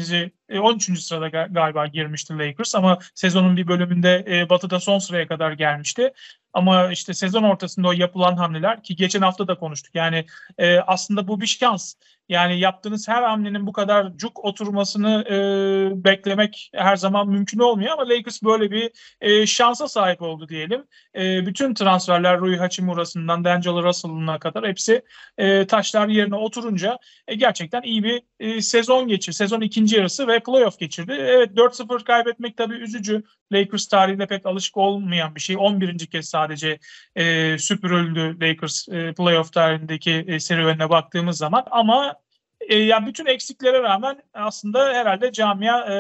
E, 0.49 0.59
13. 0.59 1.00
sırada 1.00 1.28
galiba 1.28 1.87
girmişti 1.87 2.38
Lakers 2.38 2.75
ama 2.75 2.99
sezonun 3.14 3.56
bir 3.56 3.68
bölümünde 3.68 4.25
e, 4.28 4.50
Batı'da 4.50 4.80
son 4.80 4.99
sıraya 4.99 5.26
kadar 5.26 5.52
gelmişti. 5.52 6.12
Ama 6.52 6.92
işte 6.92 7.14
sezon 7.14 7.42
ortasında 7.42 7.88
o 7.88 7.92
yapılan 7.92 8.37
hamleler 8.37 8.82
ki 8.82 8.97
geçen 8.97 9.23
hafta 9.23 9.49
da 9.49 9.54
konuştuk. 9.54 9.94
Yani 9.94 10.26
e, 10.59 10.78
aslında 10.78 11.28
bu 11.28 11.40
bir 11.40 11.47
şans. 11.47 11.94
Yani 12.28 12.61
yaptığınız 12.61 13.09
her 13.09 13.23
hamlenin 13.23 13.66
bu 13.66 13.73
kadar 13.73 14.16
cuk 14.16 14.44
oturmasını 14.44 15.25
e, 15.30 16.04
beklemek 16.04 16.71
her 16.75 16.97
zaman 16.97 17.28
mümkün 17.28 17.59
olmuyor 17.59 17.92
ama 17.92 18.09
Lakers 18.09 18.42
böyle 18.42 18.71
bir 18.71 18.90
e, 19.21 19.47
şansa 19.47 19.88
sahip 19.88 20.23
oldu 20.23 20.49
diyelim. 20.49 20.85
E, 21.16 21.47
bütün 21.47 21.75
transferler 21.75 22.40
Rui 22.40 22.56
Hachimura'sından 22.56 23.44
D'Angelo 23.44 23.82
Russell'ına 23.82 24.38
kadar 24.38 24.68
hepsi 24.68 25.02
e, 25.38 25.66
taşlar 25.66 26.09
yerine 26.09 26.37
oturunca 26.37 26.99
e, 27.28 27.35
gerçekten 27.35 27.82
iyi 27.82 28.04
bir 28.04 28.23
e, 28.40 28.62
sezon 28.62 29.09
geçirdi. 29.09 29.37
Sezon 29.37 29.61
ikinci 29.61 29.97
yarısı 29.97 30.28
ve 30.28 30.40
playoff 30.40 30.78
geçirdi. 30.78 31.12
Evet 31.12 31.50
4-0 31.50 32.04
kaybetmek 32.04 32.56
tabii 32.56 32.75
üzücü. 32.75 33.23
Lakers 33.52 33.87
tarihinde 33.87 34.26
pek 34.26 34.47
alışık 34.47 34.76
olmayan 34.76 35.35
bir 35.35 35.40
şey. 35.40 35.56
11. 35.59 35.99
kez 35.99 36.30
sadece 36.42 36.78
e, 37.16 37.58
süpürüldü 37.58 38.37
Lakers 38.40 38.88
e, 38.88 39.14
playoff 39.14 39.52
tarihindeki 39.52 40.25
e, 40.28 40.40
serüvenine 40.40 40.90
baktığımız 40.90 41.38
zaman. 41.38 41.64
Ama 41.70 42.14
e, 42.61 42.78
yani 42.78 43.06
bütün 43.06 43.26
eksiklere 43.26 43.82
rağmen 43.82 44.22
aslında 44.34 44.92
herhalde 44.92 45.32
camia 45.32 45.94
e, 45.94 45.96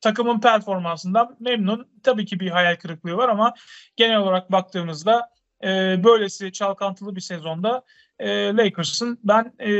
takımın 0.00 0.40
performansından 0.40 1.36
memnun. 1.40 1.88
Tabii 2.02 2.24
ki 2.26 2.40
bir 2.40 2.50
hayal 2.50 2.76
kırıklığı 2.76 3.16
var 3.16 3.28
ama 3.28 3.54
genel 3.96 4.16
olarak 4.16 4.52
baktığımızda 4.52 5.30
e, 5.64 5.68
böylesi 6.04 6.52
çalkantılı 6.52 7.16
bir 7.16 7.20
sezonda 7.20 7.82
e, 8.18 8.56
Lakers'ın 8.56 9.18
ben 9.24 9.52
e, 9.60 9.70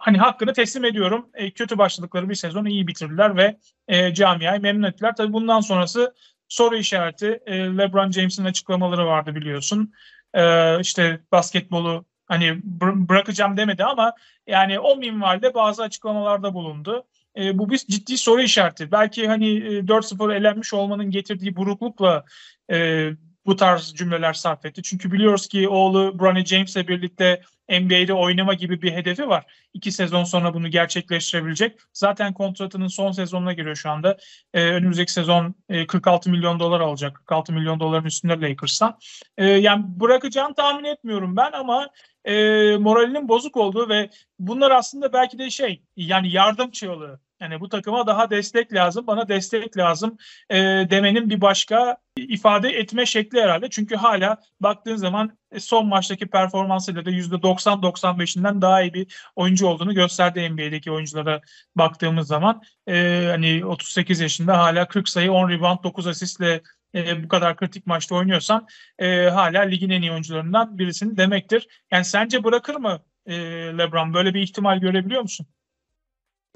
hani 0.00 0.18
hakkını 0.18 0.52
teslim 0.52 0.84
ediyorum. 0.84 1.28
E, 1.34 1.50
kötü 1.50 1.78
başladıkları 1.78 2.28
bir 2.28 2.34
sezonu 2.34 2.68
iyi 2.68 2.86
bitirdiler 2.86 3.36
ve 3.36 3.56
e, 3.88 4.14
camiayı 4.14 4.60
memnun 4.60 4.88
ettiler. 4.88 5.16
Tabii 5.16 5.32
bundan 5.32 5.60
sonrası 5.60 6.14
soru 6.48 6.76
işareti. 6.76 7.40
E, 7.46 7.58
LeBron 7.58 8.10
James'in 8.10 8.44
açıklamaları 8.44 9.06
vardı 9.06 9.34
biliyorsun. 9.34 9.92
E, 10.34 10.80
işte 10.80 11.20
basketbolu 11.32 12.04
hani 12.26 12.44
bı- 12.80 13.08
bırakacağım 13.08 13.56
demedi 13.56 13.84
ama 13.84 14.12
yani 14.46 14.80
o 14.80 14.96
minvalde 14.96 15.54
bazı 15.54 15.82
açıklamalarda 15.82 16.54
bulundu. 16.54 17.04
E, 17.36 17.58
bu 17.58 17.70
bir 17.70 17.78
ciddi 17.78 18.18
soru 18.18 18.42
işareti. 18.42 18.92
Belki 18.92 19.28
hani 19.28 19.56
e, 19.56 19.86
4-0 19.86 20.34
elenmiş 20.34 20.74
olmanın 20.74 21.10
getirdiği 21.10 21.56
buruklukla 21.56 22.24
e, 22.70 23.10
bu 23.46 23.56
tarz 23.56 23.94
cümleler 23.94 24.32
sarf 24.32 24.64
etti. 24.66 24.82
Çünkü 24.82 25.12
biliyoruz 25.12 25.48
ki 25.48 25.68
oğlu 25.68 26.18
Bronny 26.18 26.44
James'le 26.44 26.88
birlikte 26.88 27.42
NBA'de 27.68 28.14
oynama 28.14 28.54
gibi 28.54 28.82
bir 28.82 28.92
hedefi 28.92 29.28
var. 29.28 29.44
İki 29.74 29.92
sezon 29.92 30.24
sonra 30.24 30.54
bunu 30.54 30.68
gerçekleştirebilecek. 30.68 31.78
Zaten 31.92 32.34
kontratının 32.34 32.86
son 32.88 33.12
sezonuna 33.12 33.52
giriyor 33.52 33.76
şu 33.76 33.90
anda. 33.90 34.16
Ee, 34.54 34.64
önümüzdeki 34.64 35.12
sezon 35.12 35.54
e, 35.68 35.86
46 35.86 36.30
milyon 36.30 36.60
dolar 36.60 36.80
alacak. 36.80 37.16
46 37.16 37.52
milyon 37.52 37.80
doların 37.80 38.04
üstünde 38.04 38.40
Lakers'tan. 38.40 38.98
Ee, 39.38 39.46
yani 39.46 39.84
bırakacağını 39.86 40.54
tahmin 40.54 40.84
etmiyorum 40.84 41.36
ben 41.36 41.52
ama 41.52 41.88
e, 42.24 42.32
moralinin 42.76 43.28
bozuk 43.28 43.56
olduğu 43.56 43.88
ve 43.88 44.10
bunlar 44.38 44.70
aslında 44.70 45.12
belki 45.12 45.38
de 45.38 45.50
şey 45.50 45.82
yani 45.96 46.32
yardım 46.32 46.70
çığlığı. 46.70 47.20
Yani 47.40 47.60
bu 47.60 47.68
takıma 47.68 48.06
daha 48.06 48.30
destek 48.30 48.72
lazım, 48.74 49.06
bana 49.06 49.28
destek 49.28 49.76
lazım 49.76 50.16
e, 50.50 50.56
demenin 50.90 51.30
bir 51.30 51.40
başka 51.40 51.96
ifade 52.16 52.68
etme 52.68 53.06
şekli 53.06 53.40
herhalde. 53.42 53.70
Çünkü 53.70 53.96
hala 53.96 54.38
baktığın 54.60 54.96
zaman 54.96 55.38
e, 55.52 55.60
son 55.60 55.86
maçtaki 55.86 56.26
performansıyla 56.26 57.04
da 57.04 57.10
%90-95'inden 57.10 58.60
daha 58.60 58.82
iyi 58.82 58.94
bir 58.94 59.30
oyuncu 59.36 59.66
olduğunu 59.66 59.94
gösterdi 59.94 60.50
NBA'deki 60.50 60.90
oyunculara 60.92 61.40
baktığımız 61.76 62.26
zaman. 62.26 62.62
E, 62.88 63.26
hani 63.30 63.64
38 63.66 64.20
yaşında 64.20 64.58
hala 64.58 64.88
40 64.88 65.08
sayı, 65.08 65.32
10 65.32 65.48
rebound, 65.48 65.84
9 65.84 66.06
asistle 66.06 66.62
e, 66.94 67.24
bu 67.24 67.28
kadar 67.28 67.56
kritik 67.56 67.86
maçta 67.86 68.14
oynuyorsan 68.14 68.66
e, 68.98 69.28
hala 69.28 69.62
ligin 69.62 69.90
en 69.90 70.02
iyi 70.02 70.12
oyuncularından 70.12 70.78
birisini 70.78 71.16
demektir. 71.16 71.68
Yani 71.90 72.04
sence 72.04 72.44
bırakır 72.44 72.74
mı 72.74 73.00
e, 73.26 73.34
LeBron? 73.78 74.14
Böyle 74.14 74.34
bir 74.34 74.42
ihtimal 74.42 74.78
görebiliyor 74.80 75.22
musun? 75.22 75.46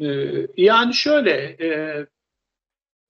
Ee, 0.02 0.46
yani 0.56 0.94
şöyle 0.94 1.56
e, 1.60 2.06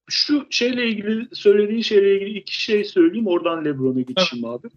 şu 0.09 0.47
şeyle 0.50 0.87
ilgili 0.87 1.28
söylediğin 1.33 1.83
şeyle 1.83 2.16
ilgili 2.16 2.38
iki 2.38 2.62
şey 2.62 2.85
söyleyeyim 2.85 3.26
oradan 3.26 3.64
LeBron'a 3.64 4.00
geçeyim 4.00 4.45
evet. 4.47 4.61
abi. 4.61 4.68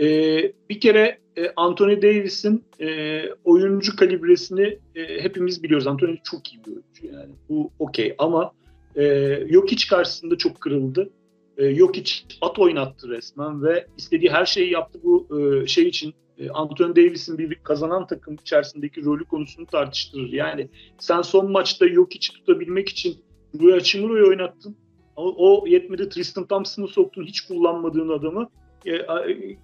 Ee, 0.00 0.52
bir 0.70 0.80
kere 0.80 1.18
e, 1.36 1.52
Anthony 1.56 2.02
Davis'in 2.02 2.64
e, 2.80 3.22
oyuncu 3.44 3.96
kalibresini 3.96 4.78
e, 4.94 5.22
hepimiz 5.22 5.62
biliyoruz. 5.62 5.86
Anthony 5.86 6.16
çok 6.24 6.52
iyi 6.52 6.60
bir 6.64 6.70
oyuncu 6.70 7.16
yani. 7.16 7.32
Bu 7.48 7.70
okey 7.78 8.14
ama 8.18 8.52
e, 8.96 9.38
Jokic 9.52 9.88
karşısında 9.88 10.38
çok 10.38 10.60
kırıldı. 10.60 11.10
E, 11.56 11.74
Jokic 11.74 12.12
at 12.40 12.58
oynattı 12.58 13.08
resmen 13.08 13.62
ve 13.62 13.86
istediği 13.98 14.30
her 14.30 14.46
şeyi 14.46 14.72
yaptı 14.72 15.00
bu 15.04 15.28
e, 15.38 15.66
şey 15.66 15.88
için 15.88 16.14
Anthony 16.50 16.96
Davis'in 16.96 17.38
bir 17.38 17.54
kazanan 17.54 18.06
takım 18.06 18.34
içerisindeki 18.34 19.04
rolü 19.04 19.24
konusunu 19.24 19.66
tartıştırır. 19.66 20.32
Yani 20.32 20.68
sen 20.98 21.22
son 21.22 21.52
maçta 21.52 21.86
yok 21.86 22.14
hiç 22.14 22.30
tutabilmek 22.30 22.88
için 22.88 23.16
Rui 23.60 23.72
Hachimura'yı 23.72 24.26
oynattın. 24.26 24.76
O, 25.16 25.34
o 25.38 25.66
yetmedi 25.66 26.08
Tristan 26.08 26.46
Thompson'ı 26.46 26.88
soktun 26.88 27.24
hiç 27.24 27.40
kullanmadığın 27.40 28.08
adamı 28.08 28.48
e, 28.86 28.92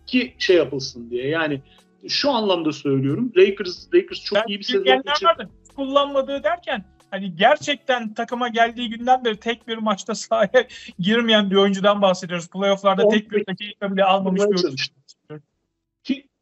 ki 0.06 0.35
şey 0.38 0.56
yapılsın 0.56 1.11
diye. 1.11 1.28
Yani 1.28 1.62
şu 2.08 2.30
anlamda 2.30 2.73
söylüyorum. 2.73 3.32
Lakers 3.37 3.94
Lakers 3.94 4.25
çok 4.25 4.38
ben 4.38 4.44
iyi 4.49 4.58
bir 4.58 4.64
sezon 4.64 4.85
geçirdi. 4.85 5.49
Kullanmadığı 5.76 6.42
derken 6.42 6.85
hani 7.11 7.37
gerçekten 7.37 8.14
takıma 8.14 8.49
geldiği 8.49 8.90
günden 8.90 9.25
beri 9.25 9.37
tek 9.37 9.68
bir 9.68 9.78
maçta 9.78 10.14
sahaya 10.14 10.66
girmeyen 10.99 11.50
bir 11.50 11.56
oyuncudan 11.56 12.02
bahsediyoruz. 12.02 12.49
Playoff'larda 12.49 13.08
tek 13.08 13.30
bir 13.30 13.47
dakika 13.47 13.92
bile 13.92 14.04
almamış 14.04 14.40
bir 14.40 14.64
oyuncu. 14.64 14.85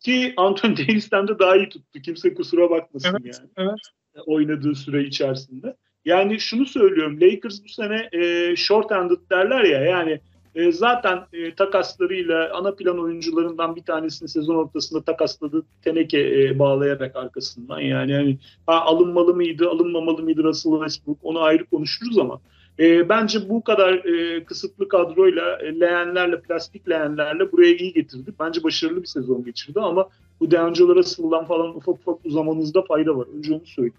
Ki 0.06 0.34
Anthony 0.36 0.76
Davis'ten 0.76 1.28
de 1.28 1.38
daha 1.38 1.56
iyi 1.56 1.68
tuttu. 1.68 2.00
Kimse 2.00 2.34
kusura 2.34 2.70
bakmasın 2.70 3.16
evet, 3.20 3.40
yani. 3.40 3.50
Evet. 3.56 4.26
Oynadığı 4.26 4.74
süre 4.74 5.04
içerisinde. 5.04 5.76
Yani 6.04 6.40
şunu 6.40 6.66
söylüyorum. 6.66 7.20
Lakers 7.20 7.64
bu 7.64 7.68
sene 7.68 8.08
e, 8.12 8.20
short-handed 8.56 9.30
derler 9.30 9.64
ya. 9.64 9.80
Yani 9.80 10.20
e, 10.54 10.72
zaten 10.72 11.26
e, 11.32 11.54
takaslarıyla 11.54 12.50
ana 12.54 12.74
plan 12.74 12.98
oyuncularından 12.98 13.76
bir 13.76 13.82
tanesini 13.82 14.28
sezon 14.28 14.54
ortasında 14.54 15.02
takasladı. 15.02 15.62
Teneke 15.82 16.18
e, 16.18 16.58
bağlayarak 16.58 17.16
arkasından. 17.16 17.80
Yani 17.80 18.12
yani 18.12 18.38
ha, 18.66 18.80
alınmalı 18.80 19.34
mıydı, 19.34 19.70
alınmamalı 19.70 20.22
mıydı 20.22 20.42
Russell 20.42 20.72
Westbrook 20.72 21.18
onu 21.22 21.40
ayrı 21.40 21.64
konuşuruz 21.64 22.18
ama 22.18 22.40
e, 22.78 23.08
bence 23.08 23.48
bu 23.48 23.64
kadar 23.64 23.92
e, 23.92 24.44
kısıtlı 24.44 24.88
kadroyla, 24.88 25.58
e, 25.62 25.80
leğenlerle, 25.80 26.40
plastik 26.40 26.88
leğenlerle 26.88 27.52
buraya 27.52 27.76
iyi 27.76 27.92
getirdi. 27.92 28.32
Bence 28.40 28.62
başarılı 28.62 29.02
bir 29.02 29.06
sezon 29.06 29.44
geçirdi 29.44 29.80
ama 29.80 30.08
bu 30.40 30.50
D'Angelo 30.50 30.94
Russell'dan 30.94 31.44
falan 31.44 31.76
ufak 31.76 31.94
ufak 31.94 32.26
uzamanızda 32.26 32.82
fayda 32.82 33.16
var. 33.16 33.26
Önce 33.38 33.54
onu 33.54 33.66
söyleyeyim. 33.66 33.94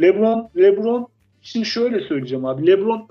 LeBron, 0.00 0.48
LeBron 0.56 1.08
şimdi 1.42 1.66
şöyle 1.66 2.00
söyleyeceğim 2.00 2.44
abi. 2.44 2.66
LeBron 2.66 3.08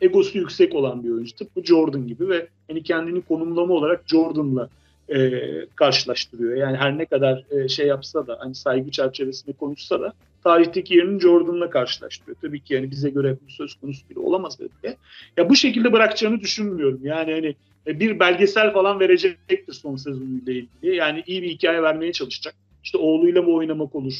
egosu 0.00 0.38
yüksek 0.38 0.74
olan 0.74 1.04
bir 1.04 1.10
oyuncu. 1.10 1.36
Tıpkı 1.36 1.64
Jordan 1.64 2.06
gibi 2.06 2.28
ve 2.28 2.48
hani 2.68 2.82
kendini 2.82 3.22
konumlama 3.22 3.74
olarak 3.74 4.02
Jordan'la 4.06 4.68
e, 5.08 5.40
karşılaştırıyor. 5.74 6.56
Yani 6.56 6.76
her 6.76 6.98
ne 6.98 7.06
kadar 7.06 7.44
e, 7.50 7.68
şey 7.68 7.86
yapsa 7.86 8.26
da 8.26 8.36
hani 8.40 8.54
saygı 8.54 8.90
çerçevesinde 8.90 9.52
konuşsa 9.52 10.00
da 10.00 10.12
tarihteki 10.44 10.94
yerini 10.94 11.20
Jordan'la 11.20 11.70
karşılaştırıyor. 11.70 12.36
Tabii 12.42 12.60
ki 12.60 12.74
yani 12.74 12.90
bize 12.90 13.10
göre 13.10 13.36
bu 13.46 13.50
söz 13.50 13.74
konusu 13.74 14.08
bile 14.10 14.18
olamaz 14.18 14.58
belki. 14.60 14.96
Ya 15.36 15.50
bu 15.50 15.56
şekilde 15.56 15.92
bırakacağını 15.92 16.40
düşünmüyorum. 16.40 17.00
Yani 17.02 17.32
hani 17.32 17.54
e, 17.86 18.00
bir 18.00 18.20
belgesel 18.20 18.72
falan 18.72 19.00
verecektir 19.00 19.72
son 19.72 19.96
sezonuyla 19.96 20.52
ilgili. 20.52 20.96
Yani 20.96 21.22
iyi 21.26 21.42
bir 21.42 21.48
hikaye 21.48 21.82
vermeye 21.82 22.12
çalışacak. 22.12 22.54
İşte 22.84 22.98
oğluyla 22.98 23.42
mı 23.42 23.52
oynamak 23.52 23.94
olur? 23.94 24.14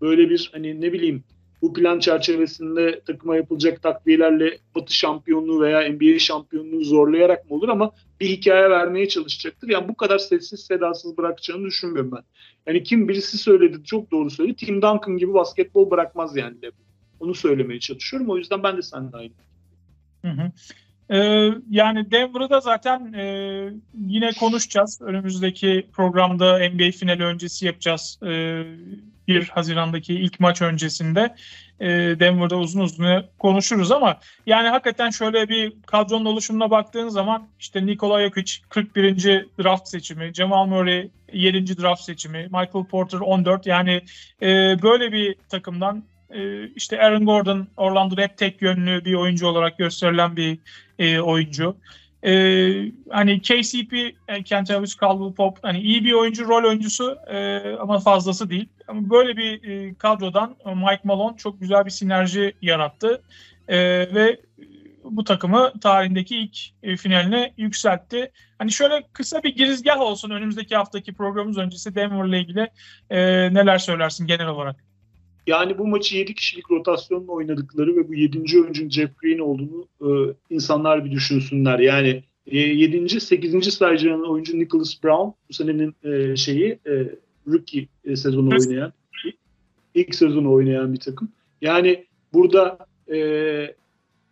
Böyle 0.00 0.30
bir 0.30 0.50
hani 0.52 0.80
ne 0.80 0.92
bileyim 0.92 1.24
bu 1.62 1.72
plan 1.72 1.98
çerçevesinde 1.98 3.00
takıma 3.00 3.36
yapılacak 3.36 3.82
takviyelerle 3.82 4.58
Batı 4.74 4.94
şampiyonluğu 4.94 5.60
veya 5.60 5.92
NBA 5.92 6.18
şampiyonluğu 6.18 6.84
zorlayarak 6.84 7.50
mı 7.50 7.56
olur 7.56 7.68
ama 7.68 7.92
bir 8.20 8.28
hikaye 8.28 8.70
vermeye 8.70 9.08
çalışacaktır. 9.08 9.68
Yani 9.68 9.88
bu 9.88 9.96
kadar 9.96 10.18
sessiz 10.18 10.60
sedasız 10.60 11.18
bırakacağını 11.18 11.64
düşünmüyorum 11.64 12.12
ben. 12.12 12.22
Yani 12.66 12.82
kim 12.82 13.08
birisi 13.08 13.38
söyledi 13.38 13.84
çok 13.84 14.10
doğru 14.10 14.30
söyledi. 14.30 14.56
Tim 14.56 14.82
Duncan 14.82 15.16
gibi 15.16 15.34
basketbol 15.34 15.90
bırakmaz 15.90 16.36
yani. 16.36 16.56
Onu 17.20 17.34
söylemeye 17.34 17.80
çalışıyorum. 17.80 18.30
O 18.30 18.36
yüzden 18.36 18.62
ben 18.62 18.76
de 18.76 18.82
seninle 18.82 19.16
aynı. 19.16 19.32
Hı 20.22 20.28
hı. 20.28 20.52
Ee, 21.10 21.50
yani 21.70 22.10
Denver'ı 22.10 22.60
zaten 22.62 23.12
e, 23.12 23.24
yine 24.06 24.30
konuşacağız. 24.32 25.00
Önümüzdeki 25.02 25.86
programda 25.92 26.58
NBA 26.68 26.90
finali 26.90 27.24
öncesi 27.24 27.66
yapacağız. 27.66 28.18
E, 28.22 28.62
1 29.28 29.48
Haziran'daki 29.48 30.14
ilk 30.14 30.40
maç 30.40 30.62
öncesinde 30.62 31.34
e, 31.80 31.88
Denver'da 32.20 32.56
uzun 32.56 32.80
uzun 32.80 33.24
konuşuruz 33.38 33.92
ama 33.92 34.20
yani 34.46 34.68
hakikaten 34.68 35.10
şöyle 35.10 35.48
bir 35.48 35.72
kadronun 35.86 36.24
oluşumuna 36.24 36.70
baktığın 36.70 37.08
zaman 37.08 37.48
işte 37.60 37.86
Nikola 37.86 38.22
Jokic 38.22 38.52
41. 38.68 39.24
draft 39.62 39.88
seçimi, 39.88 40.34
Jamal 40.34 40.66
Murray 40.66 41.10
7. 41.32 41.82
draft 41.82 42.02
seçimi, 42.02 42.42
Michael 42.42 42.84
Porter 42.90 43.18
14 43.18 43.66
yani 43.66 44.02
e, 44.42 44.46
böyle 44.82 45.12
bir 45.12 45.36
takımdan 45.48 46.04
e, 46.30 46.68
işte 46.68 47.02
Aaron 47.02 47.26
Gordon 47.26 47.68
Orlando'da 47.76 48.22
hep 48.22 48.38
tek 48.38 48.62
yönlü 48.62 49.04
bir 49.04 49.14
oyuncu 49.14 49.46
olarak 49.46 49.78
gösterilen 49.78 50.36
bir 50.36 50.58
e, 50.98 51.20
oyuncu. 51.20 51.76
Ee, 52.26 52.92
hani 53.10 53.42
KCP, 53.42 53.94
Kentavius 54.44 54.96
Caldwell 55.00 55.34
Pop 55.34 55.58
hani 55.62 55.80
iyi 55.80 56.04
bir 56.04 56.12
oyuncu, 56.12 56.48
rol 56.48 56.68
oyuncusu 56.68 57.18
e, 57.26 57.60
ama 57.80 57.98
fazlası 57.98 58.50
değil. 58.50 58.68
Ama 58.88 59.10
böyle 59.10 59.36
bir 59.36 59.68
e, 59.68 59.94
kadrodan 59.94 60.56
Mike 60.66 61.00
Malone 61.04 61.36
çok 61.36 61.60
güzel 61.60 61.84
bir 61.84 61.90
sinerji 61.90 62.54
yarattı 62.62 63.22
e, 63.68 63.78
ve 64.14 64.40
bu 65.04 65.24
takımı 65.24 65.72
tarihindeki 65.80 66.36
ilk 66.36 66.58
e, 66.82 66.96
finaline 66.96 67.52
yükseltti. 67.56 68.32
Hani 68.58 68.72
şöyle 68.72 69.02
kısa 69.12 69.42
bir 69.42 69.56
girizgah 69.56 70.00
olsun 70.00 70.30
önümüzdeki 70.30 70.76
haftaki 70.76 71.14
programımız 71.14 71.58
öncesi 71.58 71.94
Denver'la 71.94 72.36
ilgili 72.36 72.70
e, 73.10 73.18
neler 73.54 73.78
söylersin 73.78 74.26
genel 74.26 74.46
olarak? 74.46 74.76
Yani 75.46 75.78
bu 75.78 75.86
maçı 75.86 76.16
7 76.16 76.34
kişilik 76.34 76.70
rotasyonla 76.70 77.32
oynadıkları 77.32 77.96
ve 77.96 78.08
bu 78.08 78.14
7. 78.14 78.38
oyuncunun 78.38 78.90
Jeff 78.90 79.18
Green 79.18 79.38
olduğunu 79.38 79.88
e, 80.00 80.34
insanlar 80.50 81.04
bir 81.04 81.10
düşünsünler. 81.10 81.78
Yani 81.78 82.22
e, 82.46 82.58
7. 82.58 83.20
8. 83.20 83.74
sıracının 83.74 84.24
oyuncu 84.24 84.58
Nicholas 84.58 85.02
Brown 85.04 85.28
bu 85.48 85.52
senenin 85.52 85.94
e, 86.04 86.36
şeyi 86.36 86.78
e, 86.86 87.14
rookie 87.46 87.88
e, 88.04 88.16
sezonu 88.16 88.50
oynayan 88.50 88.92
ilk 89.96 90.14
sezonu 90.14 90.52
oynayan 90.52 90.92
bir 90.92 91.00
takım. 91.00 91.28
Yani 91.60 92.04
burada 92.32 92.78
e, 93.12 93.18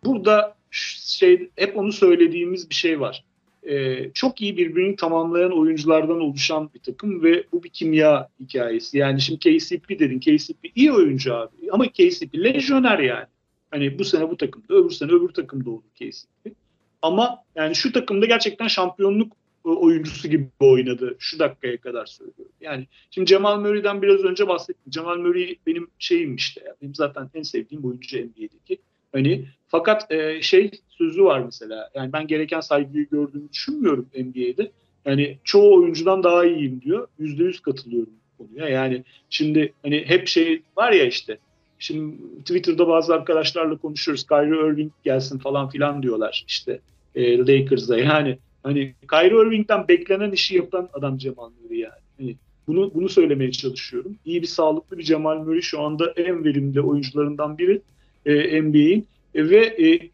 burada 0.05 0.55
şey 0.71 1.49
hep 1.55 1.77
onu 1.77 1.91
söylediğimiz 1.91 2.69
bir 2.69 2.75
şey 2.75 2.99
var. 2.99 3.23
E, 3.65 4.09
çok 4.13 4.41
iyi 4.41 4.57
birbirini 4.57 4.95
tamamlayan 4.95 5.59
oyunculardan 5.59 6.19
oluşan 6.19 6.69
bir 6.73 6.79
takım 6.79 7.23
ve 7.23 7.43
bu 7.51 7.63
bir 7.63 7.69
kimya 7.69 8.29
hikayesi. 8.39 8.97
Yani 8.97 9.21
şimdi 9.21 9.39
KCP 9.39 9.89
dedin. 9.89 10.19
KCP 10.19 10.71
iyi 10.75 10.91
oyuncu 10.91 11.35
abi 11.35 11.71
ama 11.71 11.87
KCP 11.87 12.35
lejyoner 12.35 12.99
yani. 12.99 13.25
Hani 13.71 13.99
bu 13.99 14.05
sene 14.05 14.29
bu 14.29 14.37
takımda, 14.37 14.73
öbür 14.73 14.89
sene 14.89 15.11
öbür 15.11 15.29
takımda 15.29 15.69
olur 15.69 15.83
KCP. 15.95 16.55
Ama 17.01 17.43
yani 17.55 17.75
şu 17.75 17.91
takımda 17.91 18.25
gerçekten 18.25 18.67
şampiyonluk 18.67 19.33
e, 19.65 19.69
oyuncusu 19.69 20.27
gibi 20.27 20.47
oynadı 20.59 21.15
şu 21.19 21.39
dakikaya 21.39 21.77
kadar 21.77 22.05
söylüyorum. 22.05 22.53
Yani 22.61 22.87
şimdi 23.11 23.29
Cemal 23.29 23.59
Murray'den 23.59 24.01
biraz 24.01 24.23
önce 24.23 24.47
bahsettim. 24.47 24.91
Cemal 24.91 25.17
Murray 25.17 25.55
benim 25.67 25.87
şeyim 25.99 26.35
işte. 26.35 26.61
Benim 26.81 26.95
zaten 26.95 27.29
en 27.33 27.43
sevdiğim 27.43 27.85
oyuncu 27.85 28.17
NBA'deki. 28.17 28.77
Hani 29.15 29.45
fakat 29.67 30.11
e, 30.11 30.41
şey 30.41 30.71
sözü 30.89 31.23
var 31.23 31.39
mesela. 31.39 31.89
Yani 31.95 32.13
ben 32.13 32.27
gereken 32.27 32.59
saygıyı 32.59 33.09
gördüğümü 33.09 33.49
düşünmüyorum 33.53 34.07
NBA'de. 34.17 34.71
Yani 35.05 35.37
çoğu 35.43 35.75
oyuncudan 35.75 36.23
daha 36.23 36.45
iyiyim 36.45 36.81
diyor. 36.81 37.07
Yüzde 37.19 37.43
yüz 37.43 37.59
katılıyorum 37.59 38.13
konuya. 38.37 38.69
Yani 38.69 39.03
şimdi 39.29 39.73
hani 39.83 40.03
hep 40.07 40.27
şey 40.27 40.61
var 40.77 40.91
ya 40.91 41.05
işte. 41.05 41.37
Şimdi 41.79 42.15
Twitter'da 42.39 42.87
bazı 42.87 43.13
arkadaşlarla 43.13 43.77
konuşuyoruz. 43.77 44.27
Kyrie 44.27 44.71
Irving 44.71 44.91
gelsin 45.03 45.39
falan 45.39 45.69
filan 45.69 46.03
diyorlar 46.03 46.45
işte 46.47 46.79
e, 47.15 47.37
Lakers'a. 47.37 47.97
Yani 47.97 48.37
hani 48.63 48.93
Kyrie 49.09 49.47
Irving'den 49.47 49.87
beklenen 49.87 50.31
işi 50.31 50.55
yapan 50.55 50.89
adam 50.93 51.17
Cemal 51.17 51.49
Murray 51.63 51.79
yani. 51.79 52.01
Hani 52.17 52.35
bunu 52.67 52.91
bunu 52.93 53.09
söylemeye 53.09 53.51
çalışıyorum. 53.51 54.15
İyi 54.25 54.41
bir 54.41 54.47
sağlıklı 54.47 54.97
bir 54.97 55.03
Cemal 55.03 55.37
Murray 55.37 55.61
şu 55.61 55.81
anda 55.81 56.13
en 56.15 56.45
verimli 56.45 56.81
oyuncularından 56.81 57.57
biri 57.57 57.81
e, 58.25 58.61
NBA'in 58.61 59.07
e, 59.35 59.49
ve 59.49 59.65
e, 59.65 60.09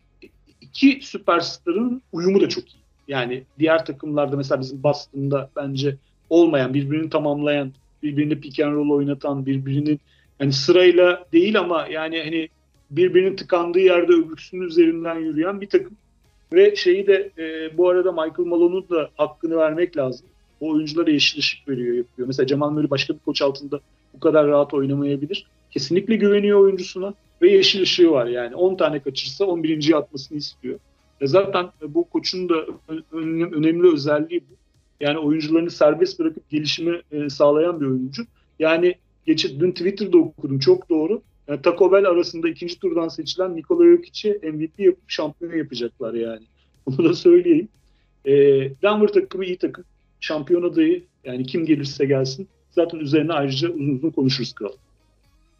iki 0.62 1.00
süperstarın 1.02 2.02
uyumu 2.12 2.42
da 2.42 2.50
çok 2.50 2.64
iyi. 2.64 2.82
Yani 3.08 3.44
diğer 3.60 3.86
takımlarda 3.86 4.38
mesela 4.38 4.62
bizim 4.62 4.84
Boston'da 4.84 5.50
bence 5.56 5.96
olmayan, 6.30 6.74
birbirini 6.74 7.10
tamamlayan, 7.10 7.72
birbirini 8.04 8.40
pick 8.40 8.60
and 8.60 8.74
roll 8.74 8.90
oynatan, 8.90 9.46
birbirinin 9.46 10.00
hani 10.40 10.54
sırayla 10.54 11.26
değil 11.34 11.60
ama 11.60 11.88
yani 11.88 12.20
hani 12.24 12.50
birbirinin 12.92 13.36
tıkandığı 13.36 13.80
yerde 13.80 14.14
öbürsünün 14.14 14.62
üzerinden 14.62 15.20
yürüyen 15.20 15.62
bir 15.62 15.70
takım. 15.70 15.94
Ve 16.54 16.76
şeyi 16.76 17.08
de 17.08 17.32
e, 17.38 17.78
bu 17.78 17.90
arada 17.90 18.12
Michael 18.12 18.48
Malone'un 18.48 18.90
da 18.90 19.10
hakkını 19.18 19.58
vermek 19.58 19.98
lazım. 19.98 20.28
O 20.62 20.70
oyunculara 20.70 21.12
yeşil 21.12 21.40
ışık 21.40 21.70
veriyor, 21.70 21.96
yapıyor. 21.96 22.28
Mesela 22.28 22.48
Cemal 22.48 22.70
Murray 22.70 22.90
başka 22.90 23.14
bir 23.14 23.20
koç 23.20 23.42
altında 23.42 23.80
bu 24.14 24.20
kadar 24.20 24.48
rahat 24.48 24.74
oynamayabilir. 24.74 25.48
Kesinlikle 25.72 26.16
güveniyor 26.16 26.60
oyuncusuna 26.60 27.14
ve 27.42 27.52
yeşil 27.52 27.82
ışığı 27.82 28.12
var 28.12 28.26
yani. 28.26 28.56
10 28.56 28.76
tane 28.76 29.00
kaçırsa 29.00 29.46
11. 29.46 29.94
atmasını 29.94 30.38
istiyor. 30.38 30.80
E 31.22 31.28
zaten 31.28 31.70
bu 31.88 32.10
koçun 32.10 32.50
da 32.50 32.66
önemli 33.52 33.94
özelliği 33.94 34.42
bu. 34.42 34.54
Yani 35.00 35.18
oyuncularını 35.18 35.72
serbest 35.72 36.20
bırakıp 36.20 36.50
gelişimi 36.50 37.02
e, 37.12 37.30
sağlayan 37.30 37.82
bir 37.82 37.86
oyuncu. 37.86 38.24
Yani 38.60 38.96
geçit 39.26 39.60
dün 39.62 39.72
Twitter'da 39.72 40.18
okudum 40.18 40.60
çok 40.60 40.90
doğru. 40.90 41.22
Yani 41.48 41.62
Taco 41.62 41.92
Bell 41.92 42.06
arasında 42.06 42.50
ikinci 42.50 42.80
turdan 42.80 43.08
seçilen 43.08 43.56
Nikola 43.56 43.86
Jokic'i 43.86 44.40
MVP 44.52 44.80
yapıp 44.80 45.04
şampiyon 45.08 45.54
yapacaklar 45.54 46.14
yani. 46.14 46.42
Bunu 46.86 47.10
da 47.10 47.14
söyleyeyim. 47.14 47.68
E, 48.26 48.34
Denver 48.82 49.08
takımı 49.08 49.46
iyi 49.46 49.58
takım. 49.58 49.84
Şampiyon 50.20 50.64
adayı 50.64 51.04
yani 51.24 51.46
kim 51.46 51.66
gelirse 51.66 52.06
gelsin. 52.06 52.48
Zaten 52.72 53.00
üzerine 53.00 53.34
ayrıca 53.34 53.70
uzun 53.70 53.96
uzun 53.96 54.10
konuşuruz 54.12 54.54
kral. 54.54 54.72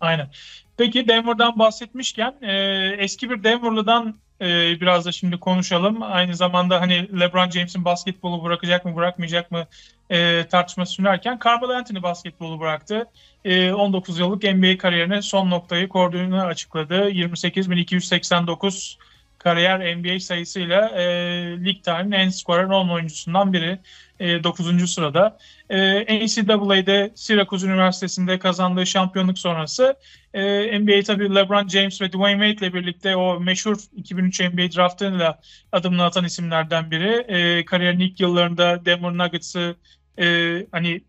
Aynen. 0.02 0.30
Peki 0.78 1.08
Denver'dan 1.08 1.60
bahsetmişken 1.60 2.36
e, 2.42 2.54
eski 2.98 3.30
bir 3.30 3.44
Denver'lıdan 3.44 4.16
e, 4.42 4.82
biraz 4.82 5.06
da 5.06 5.12
şimdi 5.12 5.40
konuşalım. 5.40 5.98
Aynı 6.04 6.36
zamanda 6.36 6.82
hani 6.82 7.20
LeBron 7.20 7.50
James'in 7.50 7.86
basketbolu 7.86 8.44
bırakacak 8.44 8.86
mı 8.86 8.96
bırakmayacak 8.96 9.52
mı 9.52 9.68
e, 10.10 10.48
tartışması 10.48 10.94
sürerken 10.94 11.40
Carmelo 11.46 11.74
Anthony 11.74 12.04
basketbolu 12.04 12.60
bıraktı. 12.60 13.06
E, 13.46 13.74
19 13.74 14.20
yıllık 14.20 14.44
NBA 14.44 14.78
kariyerine 14.78 15.22
son 15.22 15.50
noktayı 15.50 15.90
koyduğunu 15.90 16.42
açıkladı. 16.42 17.10
28.289 17.10 18.98
kariyer 19.44 19.98
NBA 19.98 20.20
sayısıyla 20.20 20.90
e, 20.90 21.04
lig 21.66 21.84
tarihinin 21.84 22.12
en 22.12 22.30
skorer 22.30 22.64
10 22.64 22.90
oyuncusundan 22.90 23.54
biri. 23.54 23.80
E, 24.20 24.44
9. 24.44 24.92
sırada. 24.94 25.38
E, 25.70 26.26
NCAA'de 26.26 27.12
Syracuse 27.16 27.68
Üniversitesi'nde 27.68 28.40
kazandığı 28.40 28.86
şampiyonluk 28.86 29.40
sonrası 29.40 29.96
e, 30.34 30.80
NBA 30.80 31.04
tabii 31.04 31.36
LeBron 31.36 31.68
James 31.68 32.02
ve 32.02 32.12
Dwayne 32.12 32.50
Wade 32.50 32.68
ile 32.68 32.74
birlikte 32.74 33.16
o 33.16 33.40
meşhur 33.40 33.78
2003 33.96 34.40
NBA 34.40 34.76
draftıyla 34.76 35.40
adımını 35.72 36.04
atan 36.04 36.26
isimlerden 36.26 36.92
biri. 36.92 37.26
E, 37.28 37.66
kariyerin 37.66 38.00
ilk 38.00 38.20
yıllarında 38.20 38.86
Denver 38.86 39.18
Nuggets'ı 39.18 39.76
e, 40.20 40.58
hani 40.72 41.02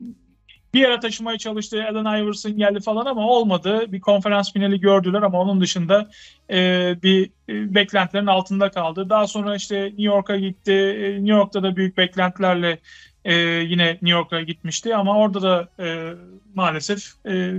bir 0.74 0.80
yere 0.80 1.00
taşımaya 1.00 1.38
çalıştı. 1.38 1.84
Allen 1.90 2.22
Iverson 2.22 2.56
geldi 2.56 2.80
falan 2.80 3.06
ama 3.06 3.28
olmadı. 3.28 3.92
Bir 3.92 4.00
konferans 4.00 4.52
finali 4.52 4.80
gördüler 4.80 5.22
ama 5.22 5.40
onun 5.40 5.60
dışında 5.60 6.10
e, 6.50 6.56
bir 7.02 7.30
e, 7.48 7.74
beklentilerin 7.74 8.26
altında 8.26 8.70
kaldı. 8.70 9.10
Daha 9.10 9.26
sonra 9.26 9.56
işte 9.56 9.84
New 9.84 10.02
York'a 10.02 10.36
gitti. 10.36 10.72
E, 10.72 11.12
New 11.12 11.32
York'ta 11.32 11.62
da 11.62 11.76
büyük 11.76 11.96
beklentilerle 11.96 12.78
e, 13.24 13.34
yine 13.44 13.86
New 13.86 14.10
York'a 14.10 14.40
gitmişti 14.40 14.96
ama 14.96 15.18
orada 15.18 15.42
da 15.42 15.68
e, 15.84 16.14
maalesef 16.54 17.12
e, 17.28 17.52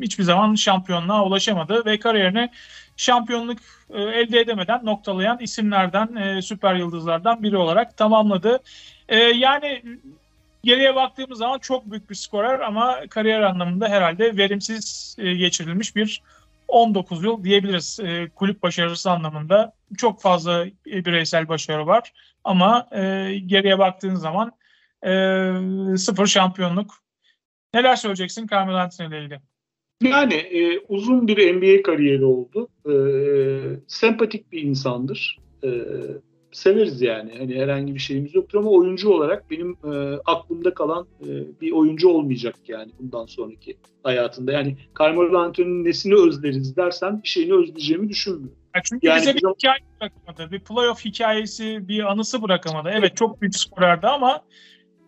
hiçbir 0.00 0.24
zaman 0.24 0.54
şampiyonluğa 0.54 1.24
ulaşamadı 1.24 1.84
ve 1.84 1.98
kariyerine 1.98 2.50
şampiyonluk 2.96 3.58
e, 3.90 4.02
elde 4.02 4.40
edemeden 4.40 4.80
noktalayan 4.84 5.38
isimlerden, 5.40 6.16
e, 6.16 6.42
süper 6.42 6.74
yıldızlardan 6.74 7.42
biri 7.42 7.56
olarak 7.56 7.96
tamamladı. 7.96 8.58
E, 9.08 9.18
yani 9.18 9.82
Geriye 10.64 10.94
baktığımız 10.94 11.38
zaman 11.38 11.58
çok 11.58 11.90
büyük 11.90 12.10
bir 12.10 12.14
skorer 12.14 12.60
ama 12.60 13.00
kariyer 13.10 13.40
anlamında 13.40 13.88
herhalde 13.88 14.36
verimsiz 14.36 15.16
e, 15.18 15.34
geçirilmiş 15.34 15.96
bir 15.96 16.22
19 16.68 17.24
yıl 17.24 17.44
diyebiliriz. 17.44 18.00
E, 18.02 18.28
kulüp 18.34 18.62
başarısı 18.62 19.10
anlamında 19.10 19.72
çok 19.96 20.20
fazla 20.20 20.66
bireysel 20.86 21.48
başarı 21.48 21.86
var 21.86 22.12
ama 22.44 22.88
e, 22.92 23.00
geriye 23.46 23.78
baktığın 23.78 24.14
zaman 24.14 24.52
sıfır 25.96 26.26
şampiyonluk. 26.26 26.94
Neler 27.74 27.96
söyleyeceksin 27.96 28.46
Carmelo 28.46 28.76
Anthony 28.76 29.18
ilgili? 29.18 29.40
Yani 30.02 30.34
e, 30.34 30.78
uzun 30.88 31.28
bir 31.28 31.54
NBA 31.54 31.82
kariyeri 31.82 32.24
oldu. 32.24 32.68
E, 32.86 32.94
sempatik 33.88 34.52
bir 34.52 34.62
insandır. 34.62 35.38
E, 35.64 35.68
severiz 36.54 37.02
yani. 37.02 37.32
Hani 37.38 37.54
herhangi 37.54 37.94
bir 37.94 38.00
şeyimiz 38.00 38.34
yoktur 38.34 38.58
ama 38.58 38.70
oyuncu 38.70 39.10
olarak 39.10 39.50
benim 39.50 39.76
e, 39.84 40.18
aklımda 40.26 40.74
kalan 40.74 41.06
e, 41.20 41.28
bir 41.60 41.72
oyuncu 41.72 42.08
olmayacak 42.08 42.54
yani 42.68 42.92
bundan 43.00 43.26
sonraki 43.26 43.76
hayatında. 44.02 44.52
Yani 44.52 44.76
Carmelo 44.98 45.38
Anthony'nin 45.38 45.84
nesini 45.84 46.14
özleriz 46.14 46.76
dersen 46.76 47.22
bir 47.22 47.28
şeyini 47.28 47.54
özleyeceğimi 47.54 48.08
düşünmüyorum. 48.08 48.58
Ya 48.76 48.82
çünkü 48.84 49.06
yani 49.06 49.20
bize 49.20 49.34
bir 49.34 49.38
hikaye 49.38 49.78
bırakamadı. 50.00 50.52
Bir 50.52 50.60
playoff 50.60 51.04
hikayesi, 51.04 51.88
bir 51.88 52.12
anısı 52.12 52.42
bırakamadı. 52.42 52.90
Evet 52.92 53.16
çok 53.16 53.40
büyük 53.40 53.56
skorerdi 53.56 54.06
ama 54.06 54.40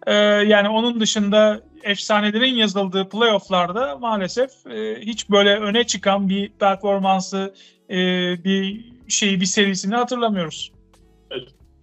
e, 0.06 0.14
yani 0.14 0.68
onun 0.68 1.00
dışında 1.00 1.60
efsanelerin 1.82 2.54
yazıldığı 2.54 3.08
playofflarda 3.08 3.98
maalesef 3.98 4.50
e, 4.66 5.00
hiç 5.00 5.30
böyle 5.30 5.56
öne 5.56 5.84
çıkan 5.84 6.28
bir 6.28 6.48
performansı, 6.48 7.54
e, 7.90 7.96
bir 8.44 8.84
şeyi, 9.08 9.40
bir 9.40 9.46
serisini 9.46 9.94
hatırlamıyoruz. 9.94 10.75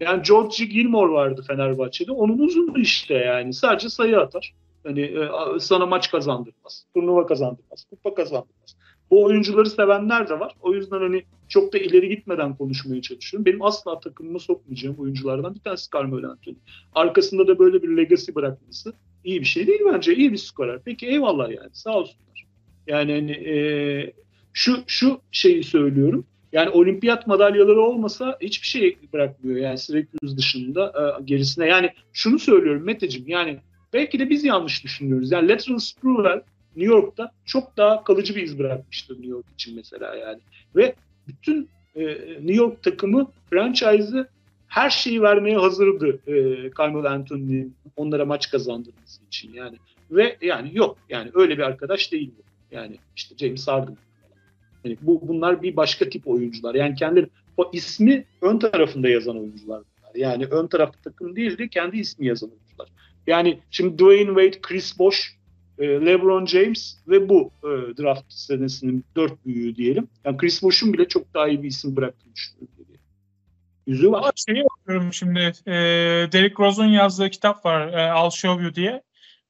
Yani 0.00 0.22
George 0.22 0.64
Gilmore 0.64 1.12
vardı 1.12 1.44
Fenerbahçe'de. 1.46 2.12
Onun 2.12 2.38
uzundu 2.38 2.78
işte 2.78 3.14
yani. 3.14 3.54
Sadece 3.54 3.88
sayı 3.88 4.18
atar. 4.20 4.54
Hani 4.84 5.00
e, 5.00 5.28
sana 5.60 5.86
maç 5.86 6.10
kazandırmaz. 6.10 6.86
Turnuva 6.94 7.26
kazandırmaz. 7.26 7.84
Kupa 7.90 8.14
kazandırmaz. 8.14 8.76
Bu 9.10 9.24
oyuncuları 9.24 9.70
sevenler 9.70 10.28
de 10.28 10.40
var. 10.40 10.54
O 10.60 10.74
yüzden 10.74 10.98
hani 10.98 11.22
çok 11.48 11.72
da 11.72 11.78
ileri 11.78 12.08
gitmeden 12.08 12.56
konuşmaya 12.56 13.02
çalışıyorum. 13.02 13.46
Benim 13.46 13.62
asla 13.62 14.00
takımıma 14.00 14.38
sokmayacağım 14.38 14.96
oyunculardan 14.98 15.54
bir 15.54 15.60
tanesi 15.60 15.90
Carmelo 15.90 16.30
Anthony. 16.30 16.56
Arkasında 16.94 17.46
da 17.46 17.58
böyle 17.58 17.82
bir 17.82 17.96
legacy 17.96 18.32
bırakması 18.34 18.92
iyi 19.24 19.40
bir 19.40 19.46
şey 19.46 19.66
değil 19.66 19.80
bence. 19.92 20.14
İyi 20.14 20.32
bir 20.32 20.36
skorer. 20.36 20.80
Peki 20.84 21.06
eyvallah 21.06 21.50
yani. 21.50 21.70
Sağ 21.72 21.98
olsunlar. 21.98 22.46
Yani 22.86 23.12
hani 23.12 23.32
e, 23.32 23.56
şu 24.52 24.76
şu 24.86 25.20
şeyi 25.32 25.64
söylüyorum. 25.64 26.26
Yani 26.54 26.70
olimpiyat 26.70 27.26
madalyaları 27.26 27.80
olmasa 27.80 28.38
hiçbir 28.40 28.66
şey 28.66 28.98
bırakmıyor 29.12 29.56
yani 29.58 29.78
Syracuse 29.78 30.36
dışında 30.36 30.92
e, 31.20 31.22
gerisine. 31.24 31.66
Yani 31.66 31.90
şunu 32.12 32.38
söylüyorum 32.38 32.84
Meteciğim 32.84 33.28
yani 33.28 33.58
belki 33.92 34.18
de 34.18 34.30
biz 34.30 34.44
yanlış 34.44 34.84
düşünüyoruz. 34.84 35.32
Yani 35.32 35.48
Lateral 35.48 35.78
Sprewell 35.78 36.42
New 36.76 36.94
York'ta 36.94 37.30
çok 37.44 37.76
daha 37.76 38.04
kalıcı 38.04 38.36
bir 38.36 38.42
iz 38.42 38.58
bırakmıştır 38.58 39.14
New 39.14 39.30
York 39.30 39.46
için 39.54 39.76
mesela 39.76 40.14
yani. 40.14 40.40
Ve 40.76 40.94
bütün 41.28 41.68
e, 41.96 42.06
New 42.40 42.54
York 42.54 42.82
takımı 42.82 43.30
franchise'ı 43.50 44.28
her 44.68 44.90
şeyi 44.90 45.22
vermeye 45.22 45.56
hazırdı 45.56 46.18
e, 46.26 46.70
Carmelo 46.78 47.08
Anthony'nin 47.08 47.74
onlara 47.96 48.24
maç 48.24 48.50
kazandırması 48.50 49.24
için 49.26 49.52
yani. 49.52 49.76
Ve 50.10 50.36
yani 50.40 50.70
yok 50.72 50.98
yani 51.08 51.30
öyle 51.34 51.58
bir 51.58 51.62
arkadaş 51.62 52.12
değil 52.12 52.30
bu. 52.38 52.42
Yani 52.74 52.98
işte 53.16 53.34
James 53.38 53.68
Harden 53.68 53.96
bu 55.02 55.28
bunlar 55.28 55.62
bir 55.62 55.76
başka 55.76 56.08
tip 56.08 56.28
oyuncular. 56.28 56.74
Yani 56.74 56.94
kendileri 56.94 57.28
o 57.56 57.70
ismi 57.72 58.24
ön 58.42 58.58
tarafında 58.58 59.08
yazan 59.08 59.38
oyuncular. 59.38 59.82
Yani 60.14 60.46
ön 60.46 60.66
tarafta 60.66 61.10
takım 61.10 61.36
değildi, 61.36 61.68
kendi 61.68 61.96
ismi 61.96 62.26
yazan 62.26 62.50
oyuncular. 62.50 62.88
Yani 63.26 63.58
şimdi 63.70 63.98
Dwayne 63.98 64.26
Wade, 64.26 64.60
Chris 64.60 64.98
Bosh, 64.98 65.36
e, 65.78 65.86
LeBron 65.86 66.46
James 66.46 66.96
ve 67.08 67.28
bu 67.28 67.50
e, 67.62 67.68
draft 68.02 68.32
senesinin 68.32 69.04
dört 69.16 69.46
büyüğü 69.46 69.76
diyelim. 69.76 70.08
Yani 70.24 70.36
Chris 70.36 70.62
Bosh'un 70.62 70.92
bile 70.92 71.08
çok 71.08 71.34
daha 71.34 71.48
iyi 71.48 71.62
bir 71.62 71.68
isim 71.68 71.96
bıraktığını 71.96 72.34
düşünüyorum. 72.34 72.74
Yüzü 73.86 74.12
var. 74.12 74.32
Şeyi 74.48 74.64
okuyorum 74.64 75.12
şimdi. 75.12 75.52
E, 75.66 75.72
Derek 76.32 76.60
Rose'un 76.60 76.86
yazdığı 76.86 77.30
kitap 77.30 77.64
var. 77.64 77.88
E, 77.88 78.26
I'll 78.26 78.30
Show 78.30 78.62
You 78.62 78.74
diye. 78.74 79.02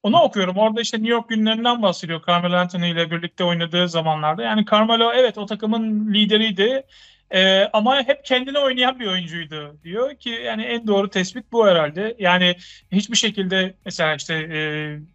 Onu 0.05 0.21
okuyorum. 0.21 0.57
Orada 0.57 0.81
işte 0.81 0.97
New 0.97 1.13
York 1.13 1.29
günlerinden 1.29 1.83
bahsediyor. 1.83 2.23
Carmelo 2.29 2.57
Anthony 2.57 2.91
ile 2.91 3.11
birlikte 3.11 3.45
oynadığı 3.45 3.89
zamanlarda. 3.89 4.43
Yani 4.43 4.65
Carmelo 4.71 5.13
evet 5.15 5.39
o 5.39 5.47
takımın 5.47 6.15
lideriydi. 6.15 6.83
Ee, 7.31 7.71
ama 7.73 7.97
hep 7.97 8.25
kendine 8.25 8.59
oynayan 8.59 9.01
bir 9.01 9.07
oyuncuydu 9.07 9.79
diyor 9.85 10.15
ki 10.15 10.31
yani 10.31 10.63
en 10.63 10.87
doğru 10.87 11.11
tespit 11.11 11.53
bu 11.53 11.67
herhalde. 11.67 12.17
Yani 12.19 12.57
hiçbir 12.93 13.17
şekilde 13.17 13.75
mesela 13.85 14.15
işte 14.15 14.35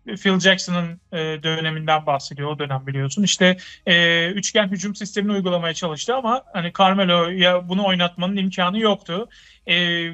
e, 0.08 0.16
Phil 0.16 0.40
Jackson'ın 0.40 1.02
e, 1.12 1.44
döneminden 1.44 2.06
bahsediyor 2.06 2.50
o 2.50 2.60
dönem 2.60 2.88
biliyorsun. 2.88 3.24
İşte 3.24 3.58
e, 3.86 4.28
üçgen 4.30 4.68
hücum 4.68 4.96
sistemini 4.96 5.32
uygulamaya 5.32 5.74
çalıştı 5.74 6.16
ama 6.16 6.44
hani 6.54 6.72
Carmelo'ya 6.78 7.70
bunu 7.70 7.86
oynatmanın 7.86 8.38
imkanı 8.38 8.80
yoktu. 8.80 9.30
E, 9.68 10.06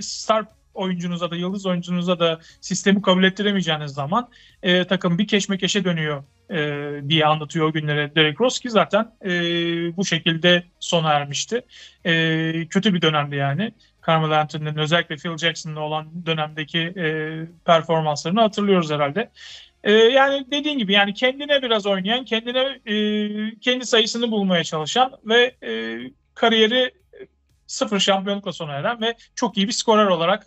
star 0.00 0.44
oyuncunuza 0.74 1.30
da 1.30 1.36
yıldız 1.36 1.66
oyuncunuza 1.66 2.20
da 2.20 2.40
sistemi 2.60 3.02
kabul 3.02 3.24
ettiremeyeceğiniz 3.24 3.92
zaman 3.92 4.28
e, 4.62 4.86
takım 4.86 5.18
bir 5.18 5.26
keşmekeşe 5.26 5.84
dönüyor 5.84 6.24
e, 6.50 7.08
diye 7.08 7.26
anlatıyor 7.26 7.68
o 7.68 7.72
günlere 7.72 8.14
Derek 8.14 8.40
Rose 8.40 8.62
ki 8.62 8.70
zaten 8.70 9.12
e, 9.24 9.30
bu 9.96 10.04
şekilde 10.04 10.64
sona 10.80 11.12
ermişti. 11.12 11.62
E, 12.04 12.66
kötü 12.70 12.94
bir 12.94 13.02
dönemdi 13.02 13.36
yani. 13.36 13.72
Carmelo 14.06 14.34
Anthony'nin 14.34 14.76
özellikle 14.76 15.16
Phil 15.16 15.36
Jackson'la 15.36 15.80
olan 15.80 16.26
dönemdeki 16.26 16.78
e, 16.78 17.36
performanslarını 17.64 18.40
hatırlıyoruz 18.40 18.90
herhalde. 18.90 19.30
E, 19.84 19.92
yani 19.92 20.46
dediğin 20.50 20.78
gibi 20.78 20.92
yani 20.92 21.14
kendine 21.14 21.62
biraz 21.62 21.86
oynayan, 21.86 22.24
kendine 22.24 22.80
e, 22.86 22.94
kendi 23.60 23.86
sayısını 23.86 24.30
bulmaya 24.30 24.64
çalışan 24.64 25.12
ve 25.24 25.54
e, 25.62 25.98
kariyeri 26.34 26.90
sıfır 27.66 27.98
şampiyonlukla 27.98 28.52
sona 28.52 28.72
eren 28.72 29.00
ve 29.00 29.14
çok 29.34 29.56
iyi 29.56 29.68
bir 29.68 29.72
skorer 29.72 30.06
olarak 30.06 30.46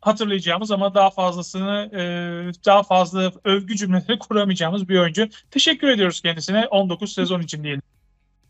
hatırlayacağımız 0.00 0.70
ama 0.70 0.94
daha 0.94 1.10
fazlasını 1.10 1.90
e, 1.92 2.00
daha 2.66 2.82
fazla 2.82 3.32
övgü 3.44 3.76
cümleleri 3.76 4.18
kuramayacağımız 4.28 4.88
bir 4.88 4.98
oyuncu. 4.98 5.28
Teşekkür 5.50 5.88
ediyoruz 5.88 6.20
kendisine 6.20 6.66
19 6.66 7.12
sezon 7.12 7.40
için 7.40 7.64
diyelim. 7.64 7.82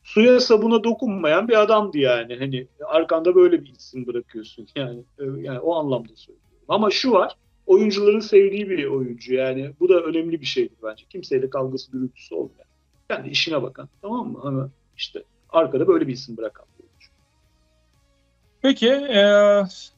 Suya 0.05 0.41
sabuna 0.41 0.85
dokunmayan 0.85 1.49
bir 1.49 1.63
adamdı 1.63 1.99
yani. 1.99 2.37
Hani 2.39 2.67
arkanda 2.87 3.35
böyle 3.35 3.65
bir 3.65 3.73
isim 3.73 4.07
bırakıyorsun 4.07 4.69
yani. 4.77 5.01
E, 5.19 5.25
yani 5.41 5.59
o 5.59 5.75
anlamda 5.75 6.17
söylüyorum. 6.17 6.51
Ama 6.69 6.91
şu 6.91 7.13
var. 7.13 7.37
Oyuncuların 7.67 8.21
sevdiği 8.21 8.71
bir 8.71 8.85
oyuncu 8.85 9.35
yani. 9.35 9.71
Bu 9.81 9.89
da 9.89 10.01
önemli 10.01 10.41
bir 10.41 10.47
şeydir 10.47 10.77
bence. 10.83 11.05
Kimseyle 11.11 11.51
kavgası 11.51 11.93
gürültüsü 11.93 12.35
olmayan. 12.35 12.69
Kendi 13.11 13.29
işine 13.29 13.63
bakan. 13.63 13.89
Tamam 14.03 14.33
mı? 14.33 14.41
Ama 14.43 14.71
işte 14.97 15.23
arkada 15.51 15.89
böyle 15.89 16.07
bir 16.07 16.13
isim 16.13 16.37
bırakan. 16.37 16.67
Peki 18.63 18.89
e, 18.89 19.23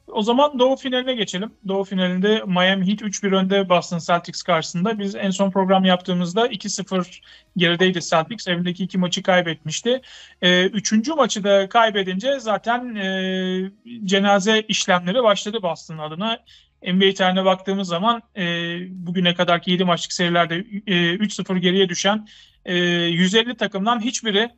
o 0.07 0.21
zaman 0.21 0.59
Doğu 0.59 0.75
finaline 0.75 1.13
geçelim. 1.15 1.51
Doğu 1.67 1.83
finalinde 1.83 2.43
Miami 2.45 2.87
Heat 2.87 3.01
3-1 3.01 3.35
önde 3.35 3.69
Boston 3.69 3.99
Celtics 3.99 4.43
karşısında. 4.43 4.99
Biz 4.99 5.15
en 5.15 5.29
son 5.29 5.51
program 5.51 5.85
yaptığımızda 5.85 6.47
2-0 6.47 7.21
gerideydi 7.57 8.01
Celtics. 8.01 8.47
Evindeki 8.47 8.83
iki 8.83 8.97
maçı 8.97 9.23
kaybetmişti. 9.23 10.01
E, 10.41 10.65
üçüncü 10.65 11.13
maçı 11.13 11.43
da 11.43 11.69
kaybedince 11.69 12.39
zaten 12.39 12.95
e, 12.95 13.71
cenaze 14.05 14.61
işlemleri 14.61 15.23
başladı 15.23 15.61
Boston 15.61 15.97
adına. 15.97 16.37
NBA 16.83 17.13
tarihine 17.13 17.45
baktığımız 17.45 17.87
zaman 17.87 18.21
e, 18.37 18.43
bugüne 18.89 19.33
kadarki 19.33 19.71
7 19.71 19.83
maçlık 19.83 20.13
serilerde 20.13 20.55
e, 20.87 21.15
3-0 21.15 21.57
geriye 21.57 21.89
düşen 21.89 22.27
e, 22.65 22.75
150 22.75 23.57
takımdan 23.57 23.99
hiçbiri 23.99 24.49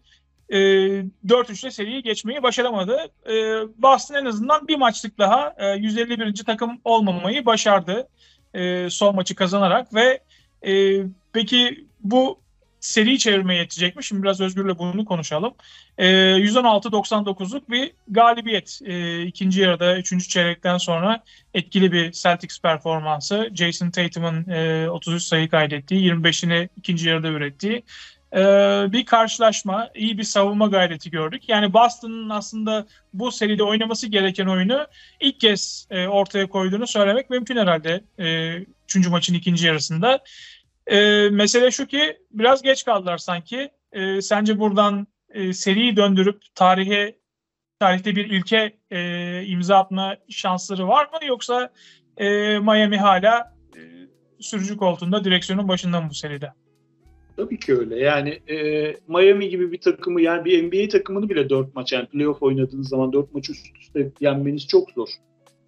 e, 0.52 0.58
4-3'le 1.28 1.72
seriyi 1.72 2.04
geçmeyi 2.04 2.44
başaramadı. 2.44 2.98
E, 3.26 3.34
Boston 3.78 4.16
en 4.16 4.26
azından 4.26 4.68
bir 4.68 4.76
maçlık 4.76 5.18
daha 5.18 5.56
e, 5.58 5.76
151. 5.76 6.36
takım 6.36 6.82
olmamayı 6.84 7.46
başardı. 7.46 8.08
E, 8.54 8.90
son 8.90 9.16
maçı 9.16 9.36
kazanarak 9.36 9.94
ve 9.94 10.20
e, 10.68 11.04
peki 11.34 11.86
bu 12.00 12.40
seri 12.80 13.20
çevirmeye 13.20 13.60
yetecek 13.60 13.96
mi? 13.96 14.04
Şimdi 14.04 14.24
biraz 14.24 14.42
Özgür'le 14.42 14.80
bunu 14.80 15.06
konuşalım. 15.06 15.54
E, 15.98 16.08
116-99'luk 16.08 17.62
bir 17.70 17.92
galibiyet. 18.08 18.80
E, 18.86 19.24
ikinci 19.24 19.62
yarıda, 19.62 19.98
üçüncü 19.98 20.28
çeyrekten 20.28 20.78
sonra 20.78 21.24
etkili 21.54 21.92
bir 21.92 22.12
Celtics 22.12 22.62
performansı. 22.62 23.50
Jason 23.54 23.90
Tatum'un 23.90 24.50
e, 24.50 24.90
33 24.90 25.24
sayı 25.24 25.50
kaydettiği, 25.50 26.12
25'ini 26.12 26.70
ikinci 26.78 27.10
yarıda 27.10 27.28
ürettiği 27.28 27.84
e, 28.34 28.40
bir 28.92 29.06
karşılaşma, 29.06 29.90
iyi 29.96 30.18
bir 30.18 30.24
savunma 30.24 30.68
gayreti 30.68 31.12
gördük. 31.12 31.50
Yani 31.50 31.74
Boston'ın 31.74 32.30
aslında 32.30 32.86
bu 33.14 33.32
seride 33.32 33.64
oynaması 33.64 34.08
gereken 34.08 34.46
oyunu 34.46 34.88
ilk 35.20 35.40
kez 35.40 35.88
e, 35.90 36.08
ortaya 36.08 36.50
koyduğunu 36.50 36.88
söylemek 36.88 37.30
mümkün 37.30 37.58
herhalde. 37.58 38.04
E, 38.20 38.58
üçüncü 38.84 39.10
maçın 39.10 39.34
ikinci 39.34 39.68
yarısında. 39.68 40.24
E, 40.88 41.30
mesele 41.30 41.72
şu 41.72 41.88
ki 41.88 42.18
biraz 42.32 42.62
geç 42.62 42.86
kaldılar 42.86 43.18
sanki. 43.18 43.70
E, 43.92 44.22
sence 44.22 44.60
buradan 44.60 45.08
e, 45.30 45.54
seriyi 45.54 45.96
döndürüp 45.96 46.42
tarihe 46.56 47.16
tarihte 47.80 48.16
bir 48.16 48.26
ilke 48.26 48.78
e, 48.92 49.44
imza 49.46 49.78
atma 49.78 50.18
şansları 50.30 50.88
var 50.88 51.06
mı 51.06 51.28
yoksa 51.28 51.70
e, 52.18 52.28
Miami 52.60 52.98
hala 52.98 53.56
e, 53.76 53.82
sürücü 54.40 54.78
koltuğunda 54.78 55.24
direksiyonun 55.24 55.68
başında 55.68 56.02
mı 56.02 56.10
bu 56.10 56.14
seride? 56.14 56.54
Tabii 57.38 57.60
ki 57.60 57.78
öyle. 57.78 58.00
Yani 58.00 58.30
e, 58.30 58.86
Miami 59.08 59.50
gibi 59.50 59.72
bir 59.72 59.78
takımı 59.78 60.22
yani 60.22 60.46
bir 60.46 60.64
NBA 60.64 60.90
takımını 60.90 61.30
bile 61.30 61.50
dört 61.50 61.76
maç 61.76 61.94
yani 61.94 62.06
playoff 62.06 62.44
oynadığınız 62.44 62.90
zaman 62.90 63.14
dört 63.14 63.34
maç 63.34 63.50
üst 63.50 63.78
üste 63.82 64.12
yenmeniz 64.20 64.68
çok 64.68 64.92
zor. 64.92 65.10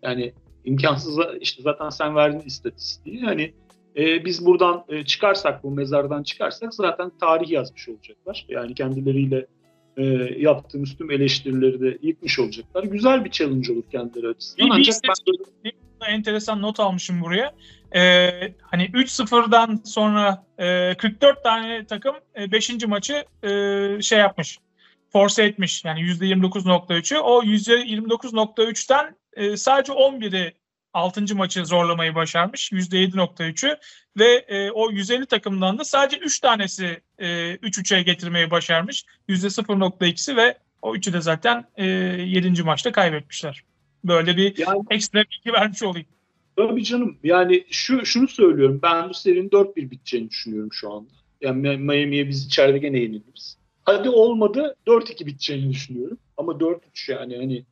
Yani 0.01 0.33
imkansız 0.65 1.19
işte 1.41 1.63
zaten 1.63 1.89
sen 1.89 2.15
verdin 2.15 2.47
istatistiği. 2.47 3.23
Yani 3.23 3.53
e, 3.97 4.25
biz 4.25 4.45
buradan 4.45 4.83
e, 4.89 5.03
çıkarsak 5.03 5.63
bu 5.63 5.71
mezardan 5.71 6.23
çıkarsak 6.23 6.73
zaten 6.73 7.11
tarih 7.19 7.49
yazmış 7.49 7.89
olacaklar. 7.89 8.45
Yani 8.49 8.75
kendileriyle 8.75 9.45
e, 9.97 10.03
yaptığımız 10.37 10.97
tüm 10.97 11.11
eleştirileri 11.11 11.81
de 11.81 11.97
yıkmış 12.01 12.39
olacaklar. 12.39 12.83
Güzel 12.83 13.25
bir 13.25 13.31
challenge 13.31 13.73
olur 13.73 13.83
kendileri 13.91 14.27
açısından. 14.27 14.67
Bir, 14.67 14.73
Ancak 14.73 14.95
bir 15.63 15.73
ben... 16.01 16.13
enteresan 16.13 16.61
not 16.61 16.79
almışım 16.79 17.21
buraya. 17.21 17.53
Ee, 17.95 18.53
hani 18.61 18.83
3-0'dan 18.85 19.81
sonra 19.85 20.45
e, 20.57 20.95
44 20.97 21.43
tane 21.43 21.85
takım 21.85 22.15
5. 22.37 22.69
E, 22.69 22.85
maçı 22.87 23.25
e, 23.43 24.01
şey 24.01 24.19
yapmış. 24.19 24.59
Force 25.11 25.43
etmiş. 25.43 25.85
Yani 25.85 25.99
%29.3'ü. 25.99 27.17
O 27.17 27.43
%29.3'ten 27.43 29.15
e, 29.33 29.57
sadece 29.57 29.93
11'i 29.93 30.53
6. 30.93 31.35
maçı 31.35 31.65
zorlamayı 31.65 32.15
başarmış. 32.15 32.71
%7.3'ü 32.71 33.77
ve 34.17 34.45
e, 34.47 34.71
o 34.71 34.91
150 34.91 35.25
takımdan 35.25 35.79
da 35.79 35.85
sadece 35.85 36.17
3 36.17 36.39
tanesi 36.39 37.01
e, 37.19 37.27
3-3'e 37.55 38.01
getirmeyi 38.01 38.51
başarmış. 38.51 39.05
%0.2'si 39.29 40.35
ve 40.35 40.57
o 40.81 40.95
üçü 40.95 41.13
de 41.13 41.21
zaten 41.21 41.65
e, 41.75 41.85
7. 41.85 42.63
maçta 42.63 42.91
kaybetmişler. 42.91 43.63
Böyle 44.03 44.37
bir 44.37 44.57
yani, 44.57 44.83
ekstra 44.89 45.23
bilgi 45.23 45.53
vermiş 45.53 45.83
olayım. 45.83 46.07
Tabii 46.55 46.83
canım. 46.83 47.17
Yani 47.23 47.65
şu 47.69 48.05
şunu 48.05 48.27
söylüyorum. 48.27 48.79
Ben 48.83 49.09
bu 49.09 49.13
serinin 49.13 49.49
4-1 49.49 49.91
biteceğini 49.91 50.29
düşünüyorum 50.29 50.69
şu 50.73 50.91
anda. 50.91 51.09
Yani 51.41 51.77
Miami'ye 51.77 52.27
biz 52.27 52.45
içeride 52.45 52.77
gene 52.77 52.99
yeniliriz. 52.99 53.57
Hadi 53.83 54.09
olmadı 54.09 54.75
4-2 54.87 55.25
biteceğini 55.25 55.69
düşünüyorum. 55.69 56.17
Ama 56.37 56.51
4-3 56.51 57.11
yani 57.11 57.37
hani 57.37 57.65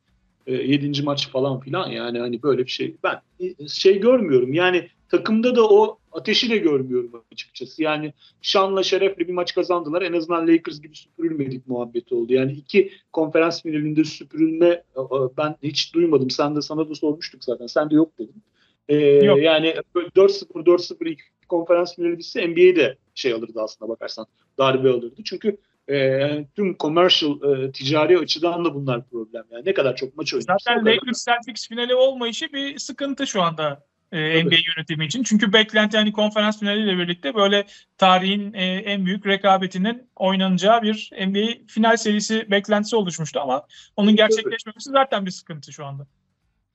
e, 0.46 0.54
7. 0.54 1.02
maç 1.02 1.28
falan 1.28 1.60
filan 1.60 1.88
yani 1.90 2.18
hani 2.18 2.42
böyle 2.42 2.64
bir 2.64 2.70
şey. 2.70 2.96
Ben 3.02 3.20
e, 3.40 3.68
şey 3.68 4.00
görmüyorum. 4.00 4.52
Yani 4.52 4.88
takımda 5.08 5.56
da 5.56 5.68
o 5.68 5.98
ateşi 6.12 6.50
de 6.50 6.58
görmüyorum 6.58 7.24
açıkçası. 7.32 7.82
Yani 7.82 8.12
şanla 8.42 8.82
şerefle 8.82 9.28
bir 9.28 9.32
maç 9.32 9.54
kazandılar. 9.54 10.02
En 10.02 10.12
azından 10.12 10.48
Lakers 10.48 10.80
gibi 10.80 10.96
süpürülmedik 10.96 11.66
muhabbeti 11.66 12.14
oldu. 12.14 12.32
Yani 12.32 12.52
iki 12.52 12.92
konferans 13.12 13.62
finalinde 13.62 14.04
süpürülme 14.04 14.66
e, 14.66 15.00
e, 15.00 15.36
ben 15.36 15.56
hiç 15.62 15.94
duymadım. 15.94 16.30
Sen 16.30 16.56
de 16.56 16.62
sana 16.62 16.88
da 16.88 16.94
sormuştuk 16.94 17.44
zaten. 17.44 17.66
Sen 17.66 17.90
de 17.90 17.94
yok 17.94 18.18
dedin. 18.18 18.42
Ee, 18.88 18.96
yani 18.96 19.74
4-0 19.94 20.64
4-0 20.64 21.16
konferans 21.48 21.96
finali 21.96 22.18
bitse 22.18 22.48
NBA'de 22.48 22.96
şey 23.14 23.32
alırdı 23.32 23.60
aslında 23.62 23.88
bakarsan. 23.88 24.26
Darbe 24.58 24.88
alırdı. 24.88 25.22
Çünkü 25.24 25.56
e, 25.90 26.46
tüm 26.56 26.76
commercial 26.76 27.42
e, 27.42 27.72
ticari 27.72 28.18
açıdan 28.18 28.64
da 28.64 28.74
bunlar 28.74 29.08
problem. 29.10 29.44
Yani 29.50 29.64
ne 29.66 29.74
kadar 29.74 29.96
çok 29.96 30.16
maç 30.16 30.34
oynarsa. 30.34 30.56
Zaten 30.58 30.86
Lakers 30.86 31.24
Celtics 31.24 31.68
finali 31.68 31.94
olmayışı 31.94 32.52
bir 32.52 32.78
sıkıntı 32.78 33.26
şu 33.26 33.42
anda 33.42 33.84
e, 34.12 34.44
NBA 34.44 34.56
yönetimi 34.76 35.06
için. 35.06 35.22
Çünkü 35.22 35.52
beklenti 35.52 35.96
hani 35.96 36.12
konferans 36.12 36.60
finaliyle 36.60 36.98
birlikte 36.98 37.34
böyle 37.34 37.64
tarihin 37.98 38.52
e, 38.52 38.64
en 38.64 39.06
büyük 39.06 39.26
rekabetinin 39.26 40.08
oynanacağı 40.16 40.82
bir 40.82 41.10
NBA 41.26 41.66
final 41.68 41.96
serisi 41.96 42.50
beklentisi 42.50 42.96
oluşmuştu 42.96 43.40
ama 43.40 43.66
onun 43.96 44.16
gerçekleşmemesi 44.16 44.90
zaten 44.90 45.26
bir 45.26 45.30
sıkıntı 45.30 45.72
şu 45.72 45.84
anda. 45.86 46.06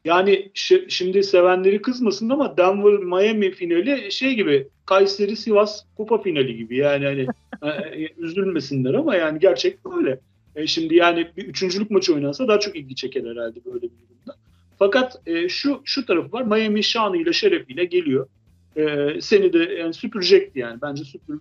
Yani 0.08 0.52
şimdi 0.88 1.24
sevenleri 1.24 1.82
kızmasın 1.82 2.30
ama 2.30 2.58
Denver 2.58 3.00
Miami 3.00 3.52
finali 3.52 4.12
şey 4.12 4.34
gibi 4.36 4.67
Kayseri 4.86 5.36
Sivas 5.36 5.84
kupa 5.98 6.22
finali 6.22 6.58
gibi 6.58 6.78
yani 6.78 7.06
hani 7.06 7.28
e, 7.63 8.04
e, 8.04 8.10
üzülmesinler 8.17 8.93
ama 8.93 9.15
yani 9.15 9.39
gerçek 9.39 9.86
böyle. 9.86 10.20
E, 10.56 10.67
şimdi 10.67 10.96
yani 10.96 11.28
bir 11.38 11.46
üçüncülük 11.46 11.91
maçı 11.91 12.13
oynansa 12.13 12.48
daha 12.48 12.60
çok 12.60 12.76
ilgi 12.76 12.96
çeker 12.96 13.22
herhalde 13.22 13.60
böyle 13.65 13.82
bir 13.82 13.89
durumda. 13.89 14.36
Fakat 14.80 15.22
e, 15.26 15.50
şu 15.50 15.82
şu 15.84 16.06
tarafı 16.06 16.32
var 16.32 16.43
Miami 16.43 16.84
şanıyla 16.84 17.34
şerefiyle 17.34 17.86
geliyor. 17.86 18.28
E, 18.76 19.08
seni 19.22 19.54
de 19.54 19.58
yani 19.58 19.93
süpürecekti 19.93 20.60
yani. 20.60 20.82
Bence 20.82 21.04
süpür, 21.04 21.39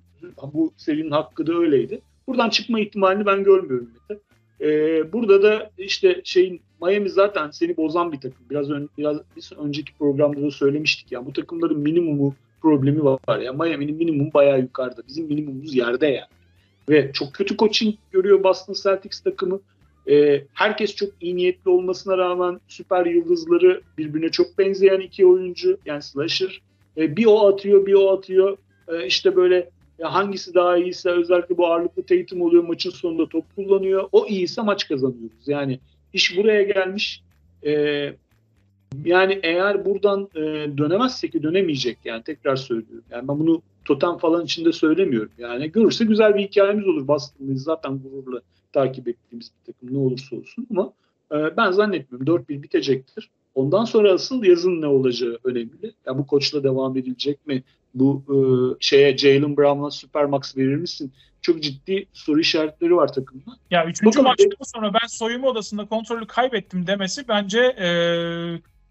bu 0.52 0.72
serinin 0.76 1.10
hakkı 1.10 1.46
da 1.46 1.54
öyleydi. 1.54 2.00
Buradan 2.26 2.50
çıkma 2.50 2.80
ihtimalini 2.80 3.26
ben 3.26 3.44
görmüyorum 3.44 3.90
Mete. 4.08 4.22
E, 4.60 5.12
burada 5.12 5.42
da 5.42 5.70
işte 5.78 6.20
şeyin 6.24 6.60
Miami 6.82 7.10
zaten 7.10 7.50
seni 7.50 7.76
bozan 7.76 8.12
bir 8.12 8.20
takım. 8.20 8.46
Biraz 8.50 8.70
ön, 8.70 8.90
biraz 8.98 9.16
biz 9.36 9.52
önceki 9.52 9.94
programda 9.98 10.42
da 10.42 10.50
söylemiştik 10.50 11.12
ya. 11.12 11.26
Bu 11.26 11.32
takımların 11.32 11.78
minimumu 11.78 12.34
problemi 12.62 13.04
var 13.04 13.38
ya. 13.38 13.52
Miami'nin 13.52 13.96
minimumu 13.96 14.34
bayağı 14.34 14.60
yukarıda. 14.60 15.02
Bizim 15.08 15.26
minimumumuz 15.26 15.74
yerde 15.74 16.06
yani. 16.06 16.28
Ve 16.88 17.12
çok 17.12 17.34
kötü 17.34 17.56
coaching 17.56 17.94
görüyor 18.10 18.42
Boston 18.42 18.74
Celtics 18.82 19.20
takımı. 19.20 19.60
E, 20.08 20.44
herkes 20.54 20.94
çok 20.94 21.10
iyi 21.20 21.36
niyetli 21.36 21.70
olmasına 21.70 22.18
rağmen 22.18 22.60
süper 22.68 23.06
yıldızları 23.06 23.80
birbirine 23.98 24.28
çok 24.28 24.58
benzeyen 24.58 25.00
iki 25.00 25.26
oyuncu. 25.26 25.78
Yani 25.86 26.02
slasher. 26.02 26.62
E, 26.96 27.16
bir 27.16 27.26
o 27.26 27.46
atıyor 27.48 27.86
bir 27.86 27.94
o 27.94 28.10
atıyor. 28.10 28.58
E, 28.88 29.06
işte 29.06 29.36
böyle 29.36 29.70
ya 29.98 30.14
hangisi 30.14 30.54
daha 30.54 30.76
iyiyse 30.76 31.10
özellikle 31.10 31.56
bu 31.56 31.66
ağırlıklı 31.66 32.02
Tatum 32.02 32.42
oluyor 32.42 32.64
maçın 32.64 32.90
sonunda 32.90 33.28
top 33.28 33.44
kullanıyor. 33.56 34.08
O 34.12 34.26
iyiyse 34.26 34.62
maç 34.62 34.88
kazanıyoruz. 34.88 35.48
Yani 35.48 35.80
iş 36.12 36.36
buraya 36.36 36.62
gelmiş. 36.62 37.22
E, 37.66 37.72
yani 39.04 39.40
eğer 39.42 39.84
buradan 39.84 40.28
e, 40.34 40.40
dönemezse 40.78 41.30
ki 41.30 41.42
dönemeyecek 41.42 41.98
yani 42.04 42.22
tekrar 42.22 42.56
söylüyorum. 42.56 43.04
Yani 43.10 43.28
ben 43.28 43.38
bunu 43.38 43.62
totem 43.84 44.16
falan 44.16 44.44
içinde 44.44 44.72
söylemiyorum. 44.72 45.30
Yani 45.38 45.72
görürse 45.72 46.04
güzel 46.04 46.34
bir 46.34 46.42
hikayemiz 46.42 46.86
olur. 46.86 47.08
Boston'ı 47.08 47.58
zaten 47.58 47.98
gururla 47.98 48.40
takip 48.72 49.08
ettiğimiz 49.08 49.50
bir 49.50 49.72
takım 49.72 49.94
ne 49.94 49.98
olursa 49.98 50.36
olsun 50.36 50.66
ama 50.70 50.92
e, 51.32 51.56
ben 51.56 51.70
zannetmiyorum 51.70 52.44
4-1 52.48 52.62
bitecektir. 52.62 53.30
Ondan 53.54 53.84
sonra 53.84 54.12
asıl 54.12 54.44
yazın 54.44 54.80
ne 54.80 54.86
olacağı 54.86 55.38
önemli. 55.44 55.92
Ya 56.06 56.18
bu 56.18 56.26
koçla 56.26 56.64
devam 56.64 56.96
edilecek 56.96 57.46
mi? 57.46 57.62
Bu 57.96 58.24
e, 58.28 58.36
şeye 58.80 59.18
Jalen 59.18 59.56
Brown'a 59.56 59.90
Supermax 59.90 60.56
verir 60.56 60.76
misin? 60.76 61.12
Çok 61.42 61.62
ciddi 61.62 62.06
soru 62.12 62.40
işaretleri 62.40 62.96
var 62.96 63.12
takımda. 63.12 63.50
Ya 63.70 63.84
üçüncü 63.84 64.06
Bakalım. 64.06 64.26
maçtan 64.26 64.64
sonra 64.80 64.94
ben 64.94 65.06
soyunma 65.06 65.48
odasında 65.48 65.86
kontrolü 65.86 66.26
kaybettim 66.26 66.86
demesi 66.86 67.28
bence 67.28 67.60
e, 67.60 67.88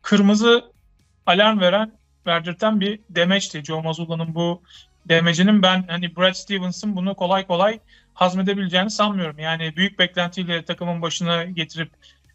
kırmızı 0.01 0.63
alarm 1.25 1.59
veren 1.59 1.91
verdirten 2.27 2.79
bir 2.79 2.99
demeçti. 3.09 3.63
Joe 3.63 3.81
Mazzulla'nın 3.81 4.35
bu 4.35 4.61
demecinin 5.09 5.61
ben 5.61 5.85
hani 5.87 6.15
Brad 6.15 6.33
Stevens'ın 6.33 6.95
bunu 6.95 7.15
kolay 7.15 7.47
kolay 7.47 7.79
hazmedebileceğini 8.13 8.89
sanmıyorum. 8.89 9.39
Yani 9.39 9.73
büyük 9.75 9.99
beklentiyle 9.99 10.65
takımın 10.65 11.01
başına 11.01 11.43
getirip 11.43 11.89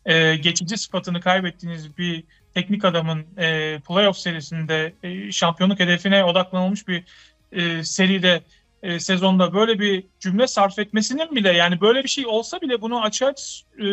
e, 0.07 0.37
geçici 0.37 0.77
sıfatını 0.77 1.21
kaybettiğiniz 1.21 1.99
bir 1.99 2.25
teknik 2.55 2.85
adamın 2.85 3.25
e, 3.39 3.79
playoff 3.89 4.17
serisinde 4.17 4.95
e, 5.03 5.33
şampiyonluk 5.33 5.81
hedefine 5.81 6.25
odaklanılmış 6.25 6.89
bir 6.89 7.05
e, 7.53 7.85
seride 7.85 8.43
e, 8.83 9.01
sezonda 9.01 9.55
böyle 9.55 9.81
bir 9.81 10.05
cümle 10.21 10.47
sarf 10.47 10.79
etmesinin 10.79 11.37
bile 11.37 11.53
yani 11.53 11.81
böyle 11.81 12.03
bir 12.03 12.09
şey 12.09 12.27
olsa 12.27 12.61
bile 12.61 12.81
bunu 12.81 13.03
açığa 13.03 13.35
e, 13.79 13.87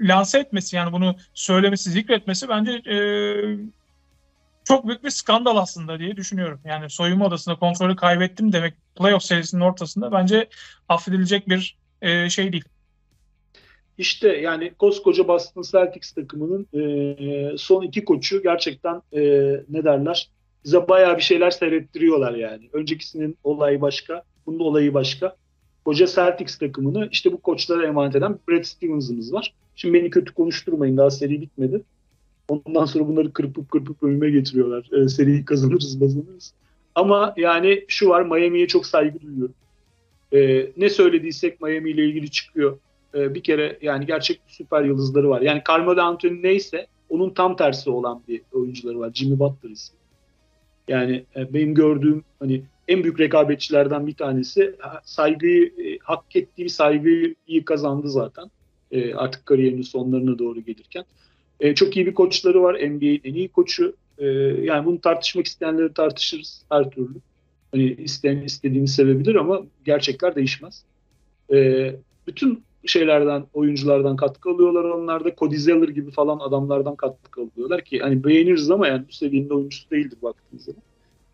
lanse 0.00 0.38
etmesi 0.38 0.76
yani 0.76 0.92
bunu 0.92 1.16
söylemesi, 1.34 1.90
zikretmesi 1.90 2.48
bence 2.48 2.72
e, 2.72 2.96
çok 4.64 4.86
büyük 4.86 5.04
bir 5.04 5.10
skandal 5.10 5.56
aslında 5.56 5.98
diye 5.98 6.16
düşünüyorum. 6.16 6.60
Yani 6.64 6.90
soyunma 6.90 7.26
odasında 7.26 7.54
kontrolü 7.56 7.96
kaybettim 7.96 8.52
demek 8.52 8.74
playoff 8.96 9.22
serisinin 9.22 9.60
ortasında 9.60 10.12
bence 10.12 10.48
affedilecek 10.88 11.48
bir 11.48 11.76
e, 12.02 12.30
şey 12.30 12.52
değil. 12.52 12.64
İşte 13.98 14.28
yani 14.28 14.72
koskoca 14.78 15.28
Boston 15.28 15.62
Celtics 15.62 16.12
takımının 16.12 16.66
e, 16.74 17.58
son 17.58 17.82
iki 17.82 18.04
koçu 18.04 18.42
gerçekten 18.42 19.02
e, 19.12 19.20
ne 19.68 19.84
derler 19.84 20.28
bize 20.64 20.88
bayağı 20.88 21.16
bir 21.16 21.22
şeyler 21.22 21.50
seyrettiriyorlar 21.50 22.34
yani. 22.34 22.68
Öncekisinin 22.72 23.36
olayı 23.44 23.80
başka, 23.80 24.22
bunun 24.46 24.58
olayı 24.58 24.94
başka. 24.94 25.36
Koca 25.84 26.06
Celtics 26.06 26.58
takımını 26.58 27.08
işte 27.12 27.32
bu 27.32 27.40
koçlara 27.40 27.86
emanet 27.86 28.16
eden 28.16 28.38
Brad 28.48 28.62
Stevens'ımız 28.62 29.32
var. 29.32 29.54
Şimdi 29.76 29.94
beni 29.94 30.10
kötü 30.10 30.34
konuşturmayın 30.34 30.96
daha 30.96 31.10
seri 31.10 31.40
bitmedi. 31.40 31.82
Ondan 32.48 32.84
sonra 32.84 33.08
bunları 33.08 33.32
kırpıp 33.32 33.70
kırpıp 33.70 34.02
önüme 34.02 34.30
getiriyorlar. 34.30 34.92
E, 34.92 35.08
seriyi 35.08 35.44
kazanırız 35.44 35.98
kazanırız. 35.98 36.52
Ama 36.94 37.34
yani 37.36 37.84
şu 37.88 38.08
var 38.08 38.22
Miami'ye 38.22 38.66
çok 38.66 38.86
saygı 38.86 39.20
duyuyorum. 39.20 39.54
E, 40.32 40.70
ne 40.76 40.90
söylediysek 40.90 41.60
Miami 41.60 41.90
ile 41.90 42.06
ilgili 42.06 42.30
çıkıyor. 42.30 42.78
E, 43.14 43.34
bir 43.34 43.42
kere 43.42 43.78
yani 43.82 44.06
gerçek 44.06 44.40
süper 44.46 44.84
yıldızları 44.84 45.30
var. 45.30 45.40
Yani 45.40 45.62
Carmelo 45.68 46.00
Anthony 46.00 46.42
neyse 46.42 46.86
onun 47.08 47.30
tam 47.30 47.56
tersi 47.56 47.90
olan 47.90 48.22
bir 48.28 48.42
oyuncuları 48.52 48.98
var. 48.98 49.10
Jimmy 49.14 49.38
Butler 49.38 49.70
ismi. 49.70 49.98
Yani 50.88 51.24
e, 51.36 51.54
benim 51.54 51.74
gördüğüm 51.74 52.24
hani 52.38 52.62
en 52.88 53.02
büyük 53.02 53.20
rekabetçilerden 53.20 54.06
bir 54.06 54.14
tanesi 54.14 54.76
saygıyı 55.04 55.66
e, 55.66 55.98
hak 55.98 56.36
ettiği 56.36 56.70
saygıyı 56.70 57.64
kazandı 57.64 58.08
zaten. 58.08 58.50
Artık 59.14 59.46
kariyerinin 59.46 59.82
sonlarına 59.82 60.38
doğru 60.38 60.60
gelirken. 60.60 61.04
Çok 61.74 61.96
iyi 61.96 62.06
bir 62.06 62.14
koçları 62.14 62.62
var. 62.62 62.74
NBA'in 62.74 63.20
en 63.24 63.34
iyi 63.34 63.48
koçu. 63.48 63.96
Yani 64.62 64.86
bunu 64.86 65.00
tartışmak 65.00 65.46
isteyenleri 65.46 65.94
tartışırız 65.94 66.64
her 66.70 66.90
türlü. 66.90 67.14
Hani 67.70 67.92
isteyen 67.92 68.36
istediğini 68.36 68.88
sevebilir 68.88 69.34
ama 69.34 69.62
gerçekler 69.84 70.34
değişmez. 70.34 70.84
Bütün 72.26 72.64
şeylerden, 72.86 73.44
oyunculardan 73.54 74.16
katkı 74.16 74.50
alıyorlar 74.50 74.84
onlar 74.84 75.24
da. 75.24 75.34
Cody 75.36 75.56
Zeller 75.56 75.88
gibi 75.88 76.10
falan 76.10 76.38
adamlardan 76.38 76.96
katkı 76.96 77.40
alıyorlar 77.40 77.84
ki 77.84 77.98
hani 77.98 78.24
beğeniriz 78.24 78.70
ama 78.70 78.88
yani 78.88 79.04
bu 79.08 79.12
seviyenin 79.12 79.50
oyuncusu 79.50 79.90
değildir 79.90 80.18
baktığınız 80.22 80.64
zaman. 80.64 80.82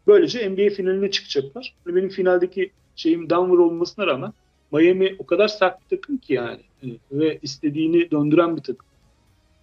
Böylece 0.07 0.51
NBA 0.51 0.71
finaline 0.71 1.11
çıkacaklar. 1.11 1.75
Benim 1.87 2.09
finaldeki 2.09 2.71
şeyim 2.97 3.31
Denver 3.31 3.59
olmasına 3.59 4.07
rağmen 4.07 4.33
Miami 4.73 5.17
o 5.19 5.27
kadar 5.27 5.49
sert 5.49 5.81
bir 5.81 5.97
takım 5.97 6.19
ki 6.19 6.33
yani. 6.33 6.61
Hani 6.81 6.99
ve 7.13 7.39
istediğini 7.43 8.11
döndüren 8.11 8.57
bir 8.57 8.63
takım. 8.63 8.87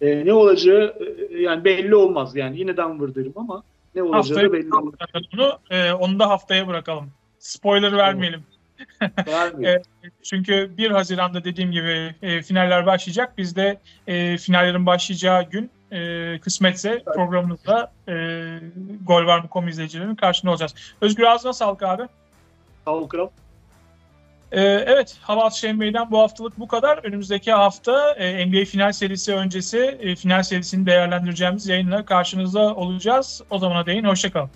E, 0.00 0.26
ne 0.26 0.32
olacağı 0.32 0.96
e, 1.30 1.40
yani 1.40 1.64
belli 1.64 1.94
olmaz 1.94 2.36
yani. 2.36 2.58
Yine 2.58 2.76
Denver 2.76 3.14
derim 3.14 3.32
ama 3.36 3.62
ne 3.94 4.02
olacağı 4.02 4.20
haftaya 4.20 4.52
belli 4.52 4.74
olmaz. 4.74 4.94
Onu, 5.34 5.58
e, 5.70 5.92
onu 5.92 6.18
da 6.18 6.28
haftaya 6.28 6.68
bırakalım. 6.68 7.10
Spoiler 7.38 7.96
vermeyelim. 7.96 8.42
E, 9.64 9.82
çünkü 10.22 10.70
1 10.78 10.90
Haziran'da 10.90 11.44
dediğim 11.44 11.72
gibi 11.72 12.14
e, 12.22 12.42
finaller 12.42 12.86
başlayacak. 12.86 13.38
Biz 13.38 13.56
de 13.56 13.80
e, 14.06 14.38
finallerin 14.38 14.86
başlayacağı 14.86 15.50
gün 15.50 15.70
e, 15.90 16.38
kısmetse 16.40 16.90
evet. 16.90 17.04
programımızda 17.04 17.92
e, 18.08 18.12
Gol 19.06 19.26
Var 19.26 19.38
mı.com 19.38 19.68
izleyicilerinin 19.68 20.16
karşında 20.16 20.50
olacağız. 20.50 20.74
Özgür 21.00 21.24
ağzına 21.24 21.52
sağlık 21.52 21.82
abi. 21.82 22.02
Sağ 22.84 22.90
ol 22.90 23.08
kral. 23.08 23.28
Ee, 24.52 24.60
evet, 24.62 25.16
Hava 25.20 25.50
Şenbey'den 25.50 26.10
bu 26.10 26.18
haftalık 26.18 26.58
bu 26.58 26.68
kadar. 26.68 26.98
Önümüzdeki 27.04 27.52
hafta 27.52 28.10
e, 28.10 28.46
NBA 28.46 28.64
final 28.64 28.92
serisi 28.92 29.34
öncesi 29.34 29.78
e, 29.78 30.16
final 30.16 30.42
serisini 30.42 30.86
değerlendireceğimiz 30.86 31.66
yayınla 31.66 32.04
karşınızda 32.04 32.74
olacağız. 32.74 33.42
O 33.50 33.58
zamana 33.58 33.86
değin, 33.86 34.04
hoşçakalın. 34.04 34.50